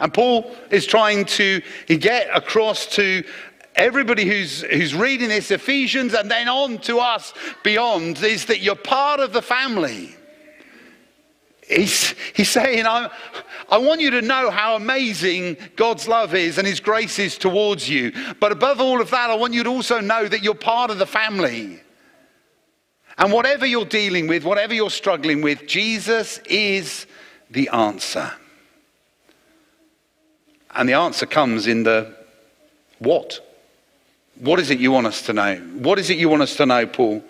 And 0.00 0.14
Paul 0.14 0.56
is 0.70 0.86
trying 0.86 1.26
to 1.26 1.60
get 1.88 2.34
across 2.34 2.86
to 2.96 3.22
everybody 3.76 4.24
who's, 4.24 4.62
who's 4.62 4.94
reading 4.94 5.28
this, 5.28 5.50
Ephesians, 5.50 6.14
and 6.14 6.30
then 6.30 6.48
on 6.48 6.78
to 6.78 7.00
us 7.00 7.34
beyond, 7.62 8.22
is 8.22 8.46
that 8.46 8.60
you're 8.60 8.76
part 8.76 9.20
of 9.20 9.34
the 9.34 9.42
family. 9.42 10.16
He's, 11.70 12.14
he's 12.34 12.50
saying, 12.50 12.84
I, 12.84 13.10
I 13.70 13.78
want 13.78 14.00
you 14.00 14.10
to 14.10 14.22
know 14.22 14.50
how 14.50 14.74
amazing 14.74 15.56
God's 15.76 16.08
love 16.08 16.34
is 16.34 16.58
and 16.58 16.66
his 16.66 16.80
grace 16.80 17.18
is 17.20 17.38
towards 17.38 17.88
you. 17.88 18.12
But 18.40 18.50
above 18.50 18.80
all 18.80 19.00
of 19.00 19.10
that, 19.10 19.30
I 19.30 19.36
want 19.36 19.54
you 19.54 19.62
to 19.62 19.70
also 19.70 20.00
know 20.00 20.26
that 20.26 20.42
you're 20.42 20.54
part 20.54 20.90
of 20.90 20.98
the 20.98 21.06
family. 21.06 21.80
And 23.18 23.32
whatever 23.32 23.66
you're 23.66 23.84
dealing 23.84 24.26
with, 24.26 24.44
whatever 24.44 24.74
you're 24.74 24.90
struggling 24.90 25.42
with, 25.42 25.66
Jesus 25.66 26.38
is 26.46 27.06
the 27.50 27.68
answer. 27.68 28.32
And 30.74 30.88
the 30.88 30.94
answer 30.94 31.26
comes 31.26 31.66
in 31.68 31.84
the 31.84 32.16
what. 32.98 33.46
What 34.40 34.58
is 34.58 34.70
it 34.70 34.80
you 34.80 34.90
want 34.90 35.06
us 35.06 35.20
to 35.22 35.34
know? 35.34 35.56
What 35.56 35.98
is 35.98 36.08
it 36.08 36.16
you 36.16 36.30
want 36.30 36.42
us 36.42 36.56
to 36.56 36.66
know, 36.66 36.86
Paul? 36.86 37.22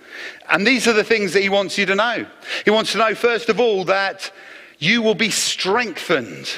And 0.48 0.64
these 0.64 0.86
are 0.86 0.92
the 0.92 1.02
things 1.02 1.32
that 1.32 1.42
he 1.42 1.48
wants 1.48 1.76
you 1.76 1.84
to 1.86 1.96
know. 1.96 2.24
He 2.64 2.70
wants 2.70 2.92
to 2.92 2.98
know, 2.98 3.16
first 3.16 3.48
of 3.48 3.58
all, 3.58 3.84
that 3.86 4.30
you 4.78 5.02
will 5.02 5.16
be 5.16 5.30
strengthened. 5.30 6.48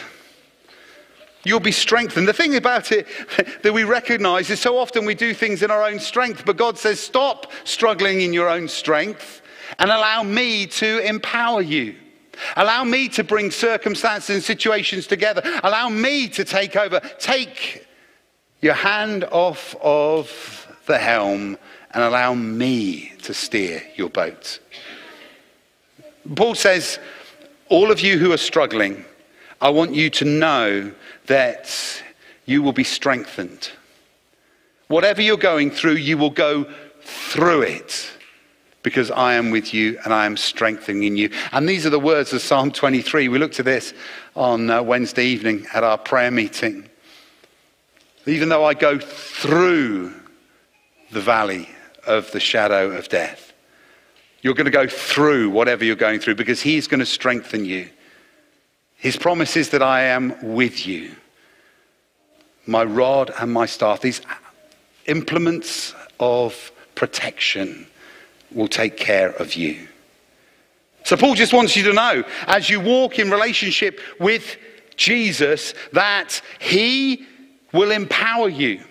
You'll 1.42 1.58
be 1.58 1.72
strengthened. 1.72 2.28
The 2.28 2.34
thing 2.34 2.54
about 2.54 2.92
it 2.92 3.06
that 3.62 3.72
we 3.72 3.84
recognize 3.84 4.50
is 4.50 4.60
so 4.60 4.78
often 4.78 5.06
we 5.06 5.14
do 5.14 5.32
things 5.32 5.62
in 5.62 5.70
our 5.70 5.82
own 5.84 5.98
strength, 5.98 6.44
but 6.44 6.58
God 6.58 6.78
says, 6.78 7.00
stop 7.00 7.50
struggling 7.64 8.20
in 8.20 8.34
your 8.34 8.50
own 8.50 8.68
strength 8.68 9.40
and 9.78 9.90
allow 9.90 10.22
me 10.22 10.66
to 10.66 10.98
empower 11.00 11.62
you. 11.62 11.96
Allow 12.56 12.84
me 12.84 13.08
to 13.10 13.24
bring 13.24 13.50
circumstances 13.50 14.36
and 14.36 14.44
situations 14.44 15.06
together. 15.06 15.42
Allow 15.64 15.88
me 15.88 16.28
to 16.28 16.44
take 16.44 16.76
over. 16.76 17.00
Take 17.18 17.86
your 18.62 18.74
hand 18.74 19.24
off 19.24 19.74
of 19.82 20.66
the 20.86 20.98
helm 20.98 21.58
and 21.90 22.02
allow 22.02 22.32
me 22.32 23.12
to 23.22 23.34
steer 23.34 23.82
your 23.96 24.08
boat. 24.08 24.60
Paul 26.34 26.54
says, 26.54 26.98
All 27.68 27.90
of 27.90 28.00
you 28.00 28.18
who 28.18 28.32
are 28.32 28.38
struggling, 28.38 29.04
I 29.60 29.68
want 29.70 29.94
you 29.94 30.08
to 30.10 30.24
know 30.24 30.92
that 31.26 32.02
you 32.46 32.62
will 32.62 32.72
be 32.72 32.84
strengthened. 32.84 33.70
Whatever 34.88 35.22
you're 35.22 35.36
going 35.36 35.70
through, 35.70 35.94
you 35.94 36.16
will 36.16 36.30
go 36.30 36.66
through 37.02 37.62
it 37.62 38.10
because 38.82 39.10
I 39.10 39.34
am 39.34 39.50
with 39.50 39.72
you 39.72 39.98
and 40.04 40.12
I 40.12 40.26
am 40.26 40.36
strengthening 40.36 41.16
you. 41.16 41.30
And 41.52 41.68
these 41.68 41.86
are 41.86 41.90
the 41.90 42.00
words 42.00 42.32
of 42.32 42.42
Psalm 42.42 42.70
23. 42.70 43.28
We 43.28 43.38
looked 43.38 43.58
at 43.58 43.64
this 43.64 43.94
on 44.34 44.70
uh, 44.70 44.82
Wednesday 44.82 45.24
evening 45.24 45.66
at 45.72 45.84
our 45.84 45.98
prayer 45.98 46.30
meeting. 46.30 46.88
Even 48.26 48.48
though 48.48 48.64
I 48.64 48.74
go 48.74 48.98
through 48.98 50.12
the 51.10 51.20
valley 51.20 51.68
of 52.06 52.30
the 52.32 52.40
shadow 52.40 52.90
of 52.90 53.08
death, 53.08 53.52
you're 54.42 54.54
going 54.54 54.66
to 54.66 54.70
go 54.70 54.86
through 54.86 55.50
whatever 55.50 55.84
you're 55.84 55.96
going 55.96 56.20
through 56.20 56.36
because 56.36 56.60
He's 56.60 56.86
going 56.86 57.00
to 57.00 57.06
strengthen 57.06 57.64
you. 57.64 57.88
His 58.96 59.16
promise 59.16 59.56
is 59.56 59.70
that 59.70 59.82
I 59.82 60.02
am 60.02 60.54
with 60.54 60.86
you. 60.86 61.14
My 62.66 62.84
rod 62.84 63.32
and 63.40 63.52
my 63.52 63.66
staff, 63.66 64.00
these 64.00 64.20
implements 65.06 65.94
of 66.20 66.70
protection 66.94 67.86
will 68.52 68.68
take 68.68 68.96
care 68.96 69.30
of 69.30 69.54
you. 69.54 69.88
So, 71.04 71.16
Paul 71.16 71.34
just 71.34 71.52
wants 71.52 71.74
you 71.74 71.82
to 71.84 71.92
know 71.92 72.22
as 72.46 72.70
you 72.70 72.80
walk 72.80 73.18
in 73.18 73.30
relationship 73.30 73.98
with 74.20 74.56
Jesus 74.96 75.74
that 75.92 76.40
he 76.60 77.26
will 77.72 77.90
empower 77.90 78.48
you. 78.48 78.82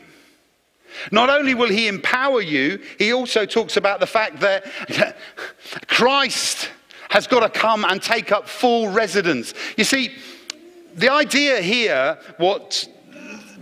Not 1.12 1.30
only 1.30 1.54
will 1.54 1.70
he 1.70 1.88
empower 1.88 2.42
you, 2.42 2.82
he 2.98 3.14
also 3.14 3.46
talks 3.46 3.78
about 3.78 4.00
the 4.00 4.08
fact 4.08 4.40
that 4.42 4.66
Christ 5.88 6.70
has 7.10 7.28
got 7.28 7.42
to 7.42 7.60
come 7.60 7.86
and 7.86 8.02
take 8.02 8.32
up 8.32 8.48
full 8.48 8.90
residence. 8.90 9.54
You 9.78 9.84
see, 9.84 10.12
the 10.96 11.12
idea 11.12 11.62
here, 11.62 12.20
what 12.38 12.88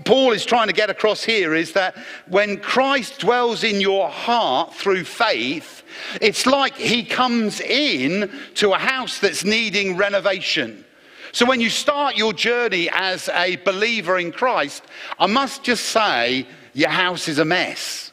Paul 0.06 0.32
is 0.32 0.46
trying 0.46 0.68
to 0.68 0.74
get 0.74 0.90
across 0.90 1.24
here 1.24 1.54
is 1.54 1.74
that 1.74 1.96
when 2.28 2.58
Christ 2.58 3.20
dwells 3.20 3.64
in 3.64 3.82
your 3.82 4.10
heart 4.10 4.74
through 4.74 5.04
faith, 5.04 5.84
it's 6.22 6.46
like 6.46 6.76
he 6.76 7.04
comes 7.04 7.60
in 7.60 8.32
to 8.56 8.74
a 8.74 8.78
house 8.78 9.20
that's 9.20 9.44
needing 9.44 9.98
renovation. 9.98 10.86
So 11.32 11.46
when 11.46 11.62
you 11.62 11.70
start 11.70 12.18
your 12.18 12.34
journey 12.34 12.90
as 12.92 13.30
a 13.30 13.58
believer 13.58 14.18
in 14.18 14.32
Christ, 14.32 14.84
I 15.18 15.28
must 15.28 15.64
just 15.64 15.86
say 15.86 16.48
your 16.74 16.90
house 16.90 17.28
is 17.28 17.40
a 17.40 17.46
mess 17.46 18.10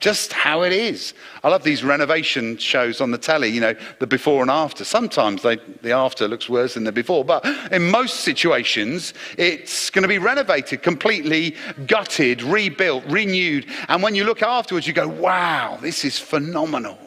just 0.00 0.32
how 0.32 0.62
it 0.62 0.72
is. 0.72 1.12
I 1.42 1.48
love 1.48 1.64
these 1.64 1.82
renovation 1.82 2.56
shows 2.56 3.00
on 3.00 3.10
the 3.10 3.18
telly, 3.18 3.48
you 3.48 3.60
know, 3.60 3.74
the 3.98 4.06
before 4.06 4.42
and 4.42 4.50
after. 4.50 4.84
Sometimes 4.84 5.42
they, 5.42 5.56
the 5.82 5.90
after 5.90 6.28
looks 6.28 6.48
worse 6.48 6.74
than 6.74 6.84
the 6.84 6.92
before, 6.92 7.24
but 7.24 7.44
in 7.72 7.90
most 7.90 8.20
situations, 8.20 9.12
it's 9.36 9.90
going 9.90 10.02
to 10.02 10.08
be 10.08 10.18
renovated, 10.18 10.82
completely 10.82 11.56
gutted, 11.86 12.42
rebuilt, 12.42 13.04
renewed. 13.06 13.66
And 13.88 14.02
when 14.02 14.14
you 14.14 14.22
look 14.22 14.42
afterwards, 14.42 14.86
you 14.86 14.92
go, 14.92 15.08
wow, 15.08 15.78
this 15.80 16.04
is 16.04 16.18
phenomenal. 16.18 16.98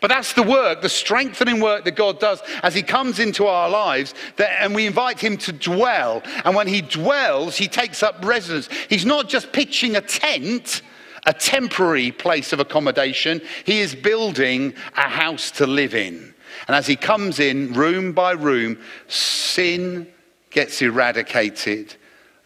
But 0.00 0.08
that's 0.08 0.32
the 0.32 0.42
work, 0.42 0.82
the 0.82 0.88
strengthening 0.88 1.60
work 1.60 1.84
that 1.84 1.96
God 1.96 2.20
does 2.20 2.42
as 2.62 2.74
He 2.74 2.82
comes 2.82 3.18
into 3.18 3.46
our 3.46 3.68
lives, 3.68 4.14
that, 4.36 4.62
and 4.62 4.74
we 4.74 4.86
invite 4.86 5.20
Him 5.20 5.36
to 5.38 5.52
dwell. 5.52 6.22
And 6.44 6.54
when 6.54 6.68
He 6.68 6.80
dwells, 6.82 7.56
He 7.56 7.68
takes 7.68 8.02
up 8.02 8.24
residence. 8.24 8.68
He's 8.88 9.06
not 9.06 9.28
just 9.28 9.52
pitching 9.52 9.96
a 9.96 10.00
tent 10.00 10.82
a 11.26 11.32
temporary 11.32 12.10
place 12.10 12.52
of 12.52 12.60
accommodation. 12.60 13.42
He 13.64 13.80
is 13.80 13.94
building 13.94 14.72
a 14.96 15.08
house 15.08 15.50
to 15.52 15.66
live 15.66 15.94
in. 15.94 16.34
And 16.66 16.74
as 16.74 16.86
he 16.86 16.96
comes 16.96 17.38
in, 17.38 17.74
room 17.74 18.12
by 18.12 18.32
room, 18.32 18.78
sin 19.08 20.08
gets 20.50 20.80
eradicated. 20.80 21.94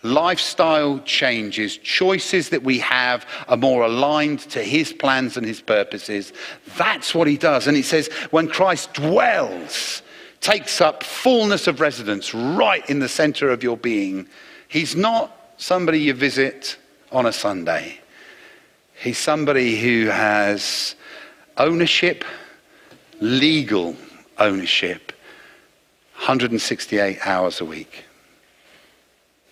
Lifestyle 0.03 0.99
changes, 1.01 1.77
choices 1.77 2.49
that 2.49 2.65
we 2.65 2.81
have 2.81 3.25
are 3.47 3.57
more 3.57 3.85
aligned 3.85 4.41
to 4.41 4.63
his 4.63 4.93
plans 4.93 5.37
and 5.37 5.47
his 5.47 5.61
purposes. 5.61 6.33
That's 6.77 7.15
what 7.15 7.29
he 7.29 7.37
does. 7.37 7.69
And 7.69 7.77
he 7.77 7.83
says, 7.83 8.09
when 8.31 8.49
Christ 8.49 8.95
dwells, 8.95 10.03
takes 10.41 10.81
up 10.81 11.05
fullness 11.05 11.69
of 11.69 11.81
residence 11.81 12.35
right 12.35 12.89
in 12.91 12.99
the 12.99 13.09
center 13.09 13.51
of 13.51 13.63
your 13.63 13.77
being, 13.77 14.27
he's 14.67 14.97
not 14.97 15.55
somebody 15.57 16.01
you 16.01 16.15
visit 16.15 16.77
on 17.13 17.27
a 17.27 17.33
Sunday. 17.33 18.01
He's 18.95 19.19
somebody 19.19 19.81
who 19.81 20.07
has 20.07 20.97
ownership, 21.57 22.25
legal 23.21 23.97
ownership, 24.39 25.13
168 26.15 27.25
hours 27.25 27.61
a 27.61 27.65
week. 27.65 28.05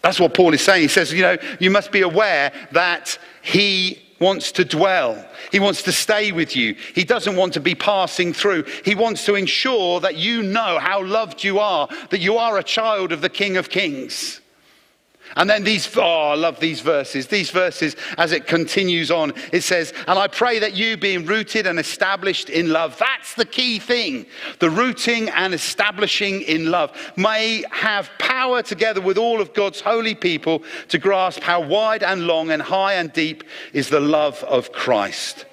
That's 0.02 0.18
what 0.18 0.34
Paul 0.34 0.54
is 0.54 0.62
saying. 0.62 0.82
He 0.82 0.88
says, 0.88 1.12
you 1.12 1.22
know, 1.22 1.36
you 1.58 1.70
must 1.70 1.92
be 1.92 2.00
aware 2.02 2.52
that 2.72 3.18
he 3.42 4.02
wants 4.20 4.52
to 4.52 4.64
dwell. 4.64 5.26
He 5.50 5.60
wants 5.60 5.82
to 5.84 5.92
stay 5.92 6.30
with 6.30 6.54
you. 6.54 6.74
He 6.94 7.04
doesn't 7.04 7.36
want 7.36 7.54
to 7.54 7.60
be 7.60 7.74
passing 7.74 8.32
through. 8.32 8.64
He 8.84 8.94
wants 8.94 9.24
to 9.26 9.34
ensure 9.34 10.00
that 10.00 10.16
you 10.16 10.42
know 10.42 10.78
how 10.78 11.02
loved 11.02 11.42
you 11.42 11.58
are, 11.58 11.88
that 12.10 12.20
you 12.20 12.36
are 12.36 12.58
a 12.58 12.62
child 12.62 13.12
of 13.12 13.22
the 13.22 13.30
King 13.30 13.56
of 13.56 13.70
Kings. 13.70 14.40
And 15.36 15.48
then 15.48 15.62
these, 15.62 15.96
oh, 15.96 16.30
I 16.30 16.34
love 16.34 16.58
these 16.58 16.80
verses. 16.80 17.28
These 17.28 17.50
verses, 17.50 17.94
as 18.18 18.32
it 18.32 18.46
continues 18.46 19.10
on, 19.10 19.32
it 19.52 19.62
says, 19.62 19.92
And 20.08 20.18
I 20.18 20.26
pray 20.26 20.58
that 20.58 20.74
you, 20.74 20.96
being 20.96 21.24
rooted 21.24 21.66
and 21.66 21.78
established 21.78 22.50
in 22.50 22.70
love, 22.70 22.98
that's 22.98 23.34
the 23.34 23.44
key 23.44 23.78
thing. 23.78 24.26
The 24.58 24.70
rooting 24.70 25.28
and 25.30 25.54
establishing 25.54 26.42
in 26.42 26.70
love 26.70 26.96
may 27.16 27.64
have 27.70 28.10
power 28.18 28.62
together 28.62 29.00
with 29.00 29.18
all 29.18 29.40
of 29.40 29.54
God's 29.54 29.80
holy 29.80 30.14
people 30.14 30.64
to 30.88 30.98
grasp 30.98 31.42
how 31.42 31.60
wide 31.60 32.02
and 32.02 32.26
long 32.26 32.50
and 32.50 32.60
high 32.60 32.94
and 32.94 33.12
deep 33.12 33.44
is 33.72 33.88
the 33.88 34.00
love 34.00 34.42
of 34.44 34.72
Christ. 34.72 35.46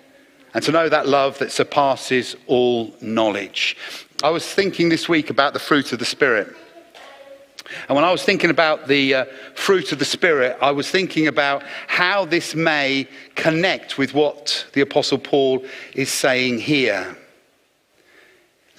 And 0.54 0.64
to 0.64 0.72
know 0.72 0.90
that 0.90 1.08
love 1.08 1.38
that 1.38 1.52
surpasses 1.52 2.36
all 2.48 2.96
knowledge. 3.00 3.78
I 4.24 4.32
was 4.32 4.52
thinking 4.52 4.90
this 4.90 5.08
week 5.08 5.30
about 5.30 5.54
the 5.54 5.60
fruit 5.60 5.94
of 5.94 6.00
the 6.00 6.06
Spirit. 6.06 6.56
And 7.88 7.96
when 7.96 8.06
I 8.06 8.12
was 8.12 8.24
thinking 8.24 8.50
about 8.50 8.88
the 8.88 9.14
uh, 9.14 9.26
fruit 9.56 9.92
of 9.92 10.00
the 10.00 10.06
Spirit, 10.06 10.58
I 10.62 10.72
was 10.72 10.90
thinking 10.90 11.28
about 11.28 11.64
how 11.88 12.26
this 12.26 12.56
may 12.56 13.08
connect 13.36 13.98
with 13.98 14.14
what 14.14 14.66
the 14.74 14.82
Apostle 14.82 15.18
Paul 15.18 15.66
is 15.94 16.12
saying 16.12 16.60
here. 16.60 17.18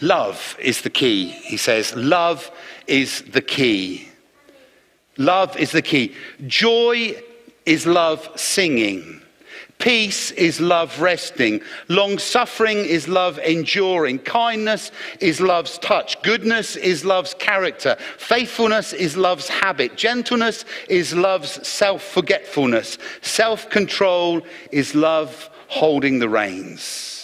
Love 0.00 0.56
is 0.60 0.82
the 0.82 0.90
key, 0.90 1.28
he 1.28 1.56
says. 1.56 1.94
Love 1.96 2.50
is 2.86 3.22
the 3.22 3.42
key. 3.42 4.08
Love 5.16 5.56
is 5.56 5.72
the 5.72 5.82
key. 5.82 6.14
Joy 6.46 7.20
is 7.66 7.86
love 7.86 8.28
singing. 8.36 9.20
Peace 9.88 10.32
is 10.32 10.60
love 10.60 11.00
resting. 11.00 11.62
Long 11.88 12.18
suffering 12.18 12.76
is 12.76 13.08
love 13.08 13.38
enduring. 13.38 14.18
Kindness 14.18 14.92
is 15.18 15.40
love's 15.40 15.78
touch. 15.78 16.20
Goodness 16.20 16.76
is 16.76 17.06
love's 17.06 17.32
character. 17.32 17.96
Faithfulness 18.18 18.92
is 18.92 19.16
love's 19.16 19.48
habit. 19.48 19.96
Gentleness 19.96 20.66
is 20.90 21.14
love's 21.14 21.66
self 21.66 22.02
forgetfulness. 22.02 22.98
Self 23.22 23.70
control 23.70 24.42
is 24.72 24.94
love 24.94 25.48
holding 25.68 26.18
the 26.18 26.28
reins. 26.28 27.17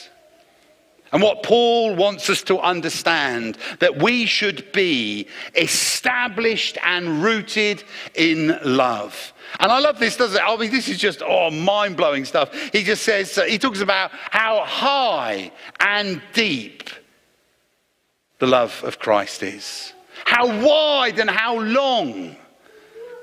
And 1.14 1.22
what 1.22 1.44
Paul 1.44 1.94
wants 1.94 2.28
us 2.28 2.42
to 2.42 2.58
understand 2.58 3.56
that 3.78 4.02
we 4.02 4.26
should 4.26 4.72
be 4.72 5.28
established 5.54 6.76
and 6.82 7.22
rooted 7.22 7.84
in 8.16 8.58
love. 8.64 9.32
And 9.60 9.70
I 9.70 9.78
love 9.78 10.00
this, 10.00 10.16
doesn't 10.16 10.36
it? 10.36 10.42
I 10.44 10.56
mean, 10.56 10.72
this 10.72 10.88
is 10.88 10.98
just, 10.98 11.22
oh, 11.24 11.52
mind 11.52 11.96
blowing 11.96 12.24
stuff. 12.24 12.52
He 12.72 12.82
just 12.82 13.04
says, 13.04 13.38
uh, 13.38 13.44
he 13.44 13.58
talks 13.58 13.80
about 13.80 14.10
how 14.12 14.64
high 14.64 15.52
and 15.78 16.20
deep 16.32 16.90
the 18.40 18.48
love 18.48 18.82
of 18.82 18.98
Christ 18.98 19.44
is, 19.44 19.92
how 20.24 20.48
wide 20.66 21.20
and 21.20 21.30
how 21.30 21.60
long 21.60 22.34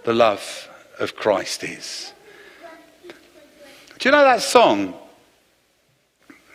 the 0.05 0.13
love 0.13 0.69
of 0.97 1.17
Christ 1.17 1.65
is. 1.65 2.13
Do 3.99 4.07
you 4.07 4.11
know 4.11 4.23
that 4.23 4.41
song? 4.41 4.93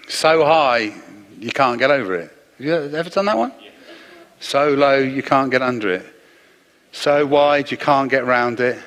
So 0.08 0.46
high, 0.46 0.94
you 1.38 1.50
can't 1.50 1.78
get 1.78 1.90
over 1.90 2.14
it. 2.14 2.30
Have 2.58 2.66
you 2.66 2.74
ever 2.74 3.10
done 3.10 3.26
that 3.26 3.36
one? 3.36 3.52
So 4.40 4.70
low, 4.70 4.98
you 4.98 5.22
can't 5.22 5.50
get 5.50 5.62
under 5.62 5.92
it. 5.92 6.06
So 6.92 7.26
wide, 7.26 7.70
you 7.70 7.76
can't 7.76 8.10
get 8.10 8.24
round 8.24 8.60
it. 8.60 8.78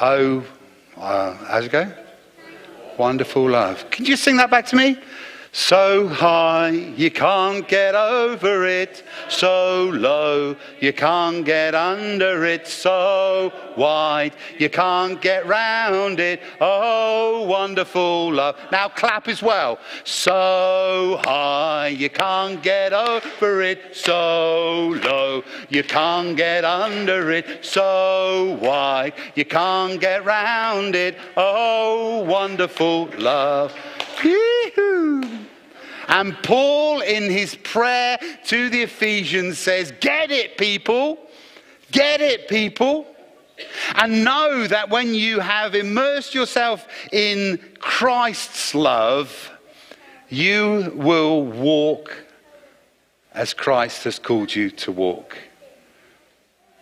Oh, 0.00 0.44
uh, 0.96 1.34
how's 1.34 1.64
it 1.66 1.72
go? 1.72 1.92
Wonderful 2.98 3.50
love. 3.50 3.90
Can 3.90 4.04
you 4.04 4.16
sing 4.16 4.36
that 4.38 4.50
back 4.50 4.66
to 4.66 4.76
me? 4.76 4.98
So 5.58 6.06
high 6.06 6.68
you 6.68 7.10
can't 7.10 7.66
get 7.66 7.94
over 7.94 8.66
it, 8.66 9.02
so 9.30 9.90
low 9.94 10.54
you 10.80 10.92
can't 10.92 11.46
get 11.46 11.74
under 11.74 12.44
it, 12.44 12.68
so 12.68 13.50
wide 13.74 14.34
you 14.58 14.68
can't 14.68 15.18
get 15.22 15.46
round 15.46 16.20
it. 16.20 16.42
Oh, 16.60 17.46
wonderful 17.46 18.34
love. 18.34 18.56
Now 18.70 18.90
clap 18.90 19.28
as 19.28 19.42
well. 19.42 19.78
So 20.04 21.22
high 21.24 21.88
you 21.88 22.10
can't 22.10 22.62
get 22.62 22.92
over 22.92 23.62
it, 23.62 23.96
so 23.96 24.94
low 25.02 25.42
you 25.70 25.84
can't 25.84 26.36
get 26.36 26.66
under 26.66 27.30
it, 27.32 27.64
so 27.64 28.58
wide 28.60 29.14
you 29.34 29.46
can't 29.46 29.98
get 29.98 30.22
round 30.22 30.94
it. 30.94 31.16
Oh, 31.34 32.24
wonderful 32.24 33.08
love. 33.16 33.74
Yee-hoo. 34.22 34.95
And 36.08 36.36
Paul, 36.42 37.00
in 37.00 37.30
his 37.30 37.54
prayer 37.54 38.18
to 38.46 38.70
the 38.70 38.82
Ephesians, 38.82 39.58
says, 39.58 39.92
Get 40.00 40.30
it, 40.30 40.56
people. 40.56 41.18
Get 41.90 42.20
it, 42.20 42.48
people. 42.48 43.06
And 43.94 44.24
know 44.24 44.66
that 44.66 44.90
when 44.90 45.14
you 45.14 45.40
have 45.40 45.74
immersed 45.74 46.34
yourself 46.34 46.86
in 47.12 47.58
Christ's 47.78 48.74
love, 48.74 49.50
you 50.28 50.92
will 50.94 51.44
walk 51.44 52.24
as 53.32 53.54
Christ 53.54 54.04
has 54.04 54.18
called 54.18 54.54
you 54.54 54.70
to 54.70 54.92
walk. 54.92 55.36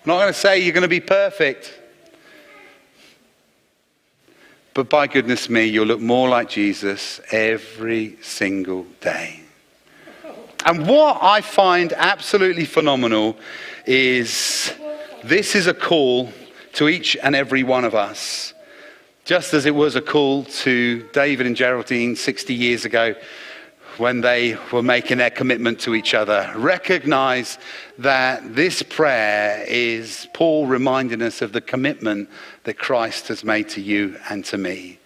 I'm 0.05 0.09
not 0.09 0.21
going 0.21 0.33
to 0.33 0.39
say 0.39 0.61
you're 0.61 0.73
going 0.73 0.83
to 0.83 0.89
be 0.89 1.01
perfect. 1.01 1.81
But 4.75 4.89
by 4.89 5.07
goodness 5.07 5.49
me, 5.49 5.67
you'll 5.67 5.87
look 5.87 6.01
more 6.01 6.29
like 6.29 6.49
Jesus 6.49 7.21
every 7.31 8.19
single 8.23 8.85
day. 9.01 9.41
And 10.67 10.89
what 10.89 11.19
I 11.23 11.43
find 11.43 11.93
absolutely 11.93 12.65
phenomenal 12.65 13.37
is 13.87 14.73
this 15.23 15.55
is 15.55 15.69
a 15.69 15.75
call 15.75 16.33
to 16.73 16.89
each 16.89 17.17
and 17.23 17.37
every 17.37 17.63
one 17.63 17.85
of 17.85 17.95
us. 17.95 18.53
Just 19.25 19.55
as 19.55 19.65
it 19.65 19.75
was 19.77 19.95
a 19.95 20.03
call 20.03 20.43
to 20.45 21.09
David 21.13 21.47
and 21.47 21.55
Geraldine 21.55 22.17
60 22.17 22.53
years 22.53 22.85
ago 22.85 23.15
when 23.99 24.21
they 24.21 24.57
were 24.73 24.83
making 24.83 25.19
their 25.19 25.31
commitment 25.31 25.81
to 25.81 25.95
each 25.95 26.15
other. 26.15 26.53
Recognize 26.57 27.59
that 27.99 28.55
this 28.55 28.83
prayer 28.83 29.65
is 29.67 30.29
Paul 30.33 30.67
reminding 30.67 31.23
us 31.23 31.43
of 31.43 31.53
the 31.53 31.61
commitment 31.61 32.29
that 32.65 32.79
Christ 32.79 33.29
has 33.29 33.45
made 33.45 33.69
to 33.71 33.81
you 33.81 34.17
and 34.29 34.45
to 34.47 34.59
me. 34.59 34.99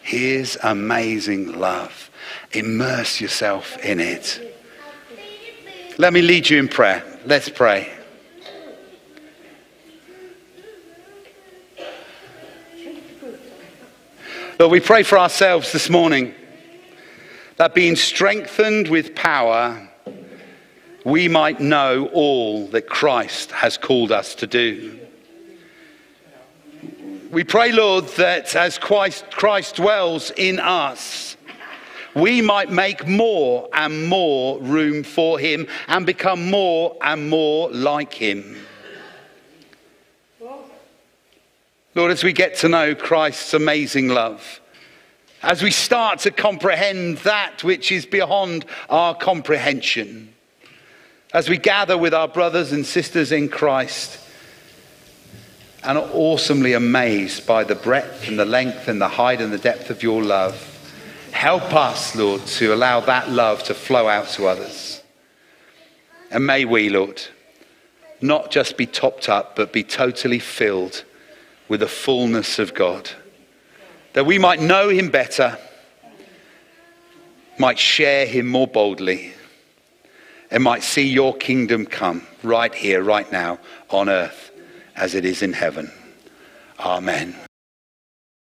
His 0.00 0.58
amazing 0.62 1.58
love. 1.58 2.10
Immerse 2.52 3.20
yourself 3.20 3.78
in 3.84 4.00
it. 4.00 4.40
Let 5.96 6.12
me 6.12 6.22
lead 6.22 6.50
you 6.50 6.58
in 6.58 6.68
prayer. 6.68 7.02
Let's 7.24 7.48
pray. 7.48 7.90
Lord, 14.58 14.70
we 14.70 14.80
pray 14.80 15.02
for 15.02 15.18
ourselves 15.18 15.72
this 15.72 15.90
morning 15.90 16.34
that 17.56 17.74
being 17.74 17.96
strengthened 17.96 18.88
with 18.88 19.14
power, 19.14 19.88
we 21.04 21.28
might 21.28 21.60
know 21.60 22.08
all 22.12 22.66
that 22.68 22.88
Christ 22.88 23.52
has 23.52 23.76
called 23.76 24.10
us 24.10 24.34
to 24.36 24.46
do. 24.46 24.98
We 27.30 27.44
pray, 27.44 27.72
Lord, 27.72 28.06
that 28.16 28.54
as 28.54 28.78
Christ, 28.78 29.24
dwells 29.74 30.30
in 30.36 30.60
us, 30.60 31.36
we 32.14 32.40
might 32.40 32.70
make 32.70 33.08
more 33.08 33.68
and 33.72 34.06
more 34.06 34.60
room 34.60 35.02
for 35.02 35.38
him 35.38 35.66
and 35.88 36.06
become 36.06 36.48
more 36.48 36.96
and 37.02 37.28
more 37.28 37.70
like 37.70 38.12
him. 38.14 38.56
Lord, 41.96 42.10
as 42.10 42.24
we 42.24 42.32
get 42.32 42.56
to 42.58 42.68
know 42.68 42.94
Christ's 42.94 43.54
amazing 43.54 44.08
love, 44.08 44.60
as 45.44 45.62
we 45.62 45.70
start 45.70 46.20
to 46.20 46.30
comprehend 46.30 47.18
that 47.18 47.62
which 47.62 47.92
is 47.92 48.06
beyond 48.06 48.64
our 48.88 49.14
comprehension, 49.14 50.32
as 51.34 51.50
we 51.50 51.58
gather 51.58 51.98
with 51.98 52.14
our 52.14 52.26
brothers 52.26 52.72
and 52.72 52.86
sisters 52.86 53.30
in 53.30 53.50
Christ 53.50 54.18
and 55.82 55.98
are 55.98 56.08
awesomely 56.14 56.72
amazed 56.72 57.46
by 57.46 57.62
the 57.62 57.74
breadth 57.74 58.26
and 58.26 58.38
the 58.38 58.46
length 58.46 58.88
and 58.88 58.98
the 58.98 59.08
height 59.08 59.42
and 59.42 59.52
the 59.52 59.58
depth 59.58 59.90
of 59.90 60.02
your 60.02 60.22
love, 60.22 60.56
help 61.32 61.74
us, 61.74 62.16
Lord, 62.16 62.46
to 62.46 62.72
allow 62.72 63.00
that 63.00 63.28
love 63.28 63.64
to 63.64 63.74
flow 63.74 64.08
out 64.08 64.28
to 64.28 64.46
others. 64.46 65.02
And 66.30 66.46
may 66.46 66.64
we, 66.64 66.88
Lord, 66.88 67.20
not 68.22 68.50
just 68.50 68.78
be 68.78 68.86
topped 68.86 69.28
up, 69.28 69.56
but 69.56 69.74
be 69.74 69.84
totally 69.84 70.38
filled 70.38 71.04
with 71.68 71.80
the 71.80 71.88
fullness 71.88 72.58
of 72.58 72.72
God 72.72 73.10
that 74.14 74.24
we 74.24 74.38
might 74.38 74.60
know 74.60 74.88
him 74.88 75.10
better, 75.10 75.58
might 77.58 77.78
share 77.78 78.26
him 78.26 78.46
more 78.46 78.66
boldly, 78.66 79.32
and 80.50 80.62
might 80.62 80.82
see 80.82 81.06
your 81.06 81.36
kingdom 81.36 81.84
come 81.84 82.26
right 82.42 82.74
here, 82.74 83.02
right 83.02 83.30
now, 83.30 83.58
on 83.90 84.08
earth, 84.08 84.50
as 84.96 85.14
it 85.14 85.24
is 85.24 85.42
in 85.42 85.52
heaven. 85.52 85.90
Amen. 86.78 87.34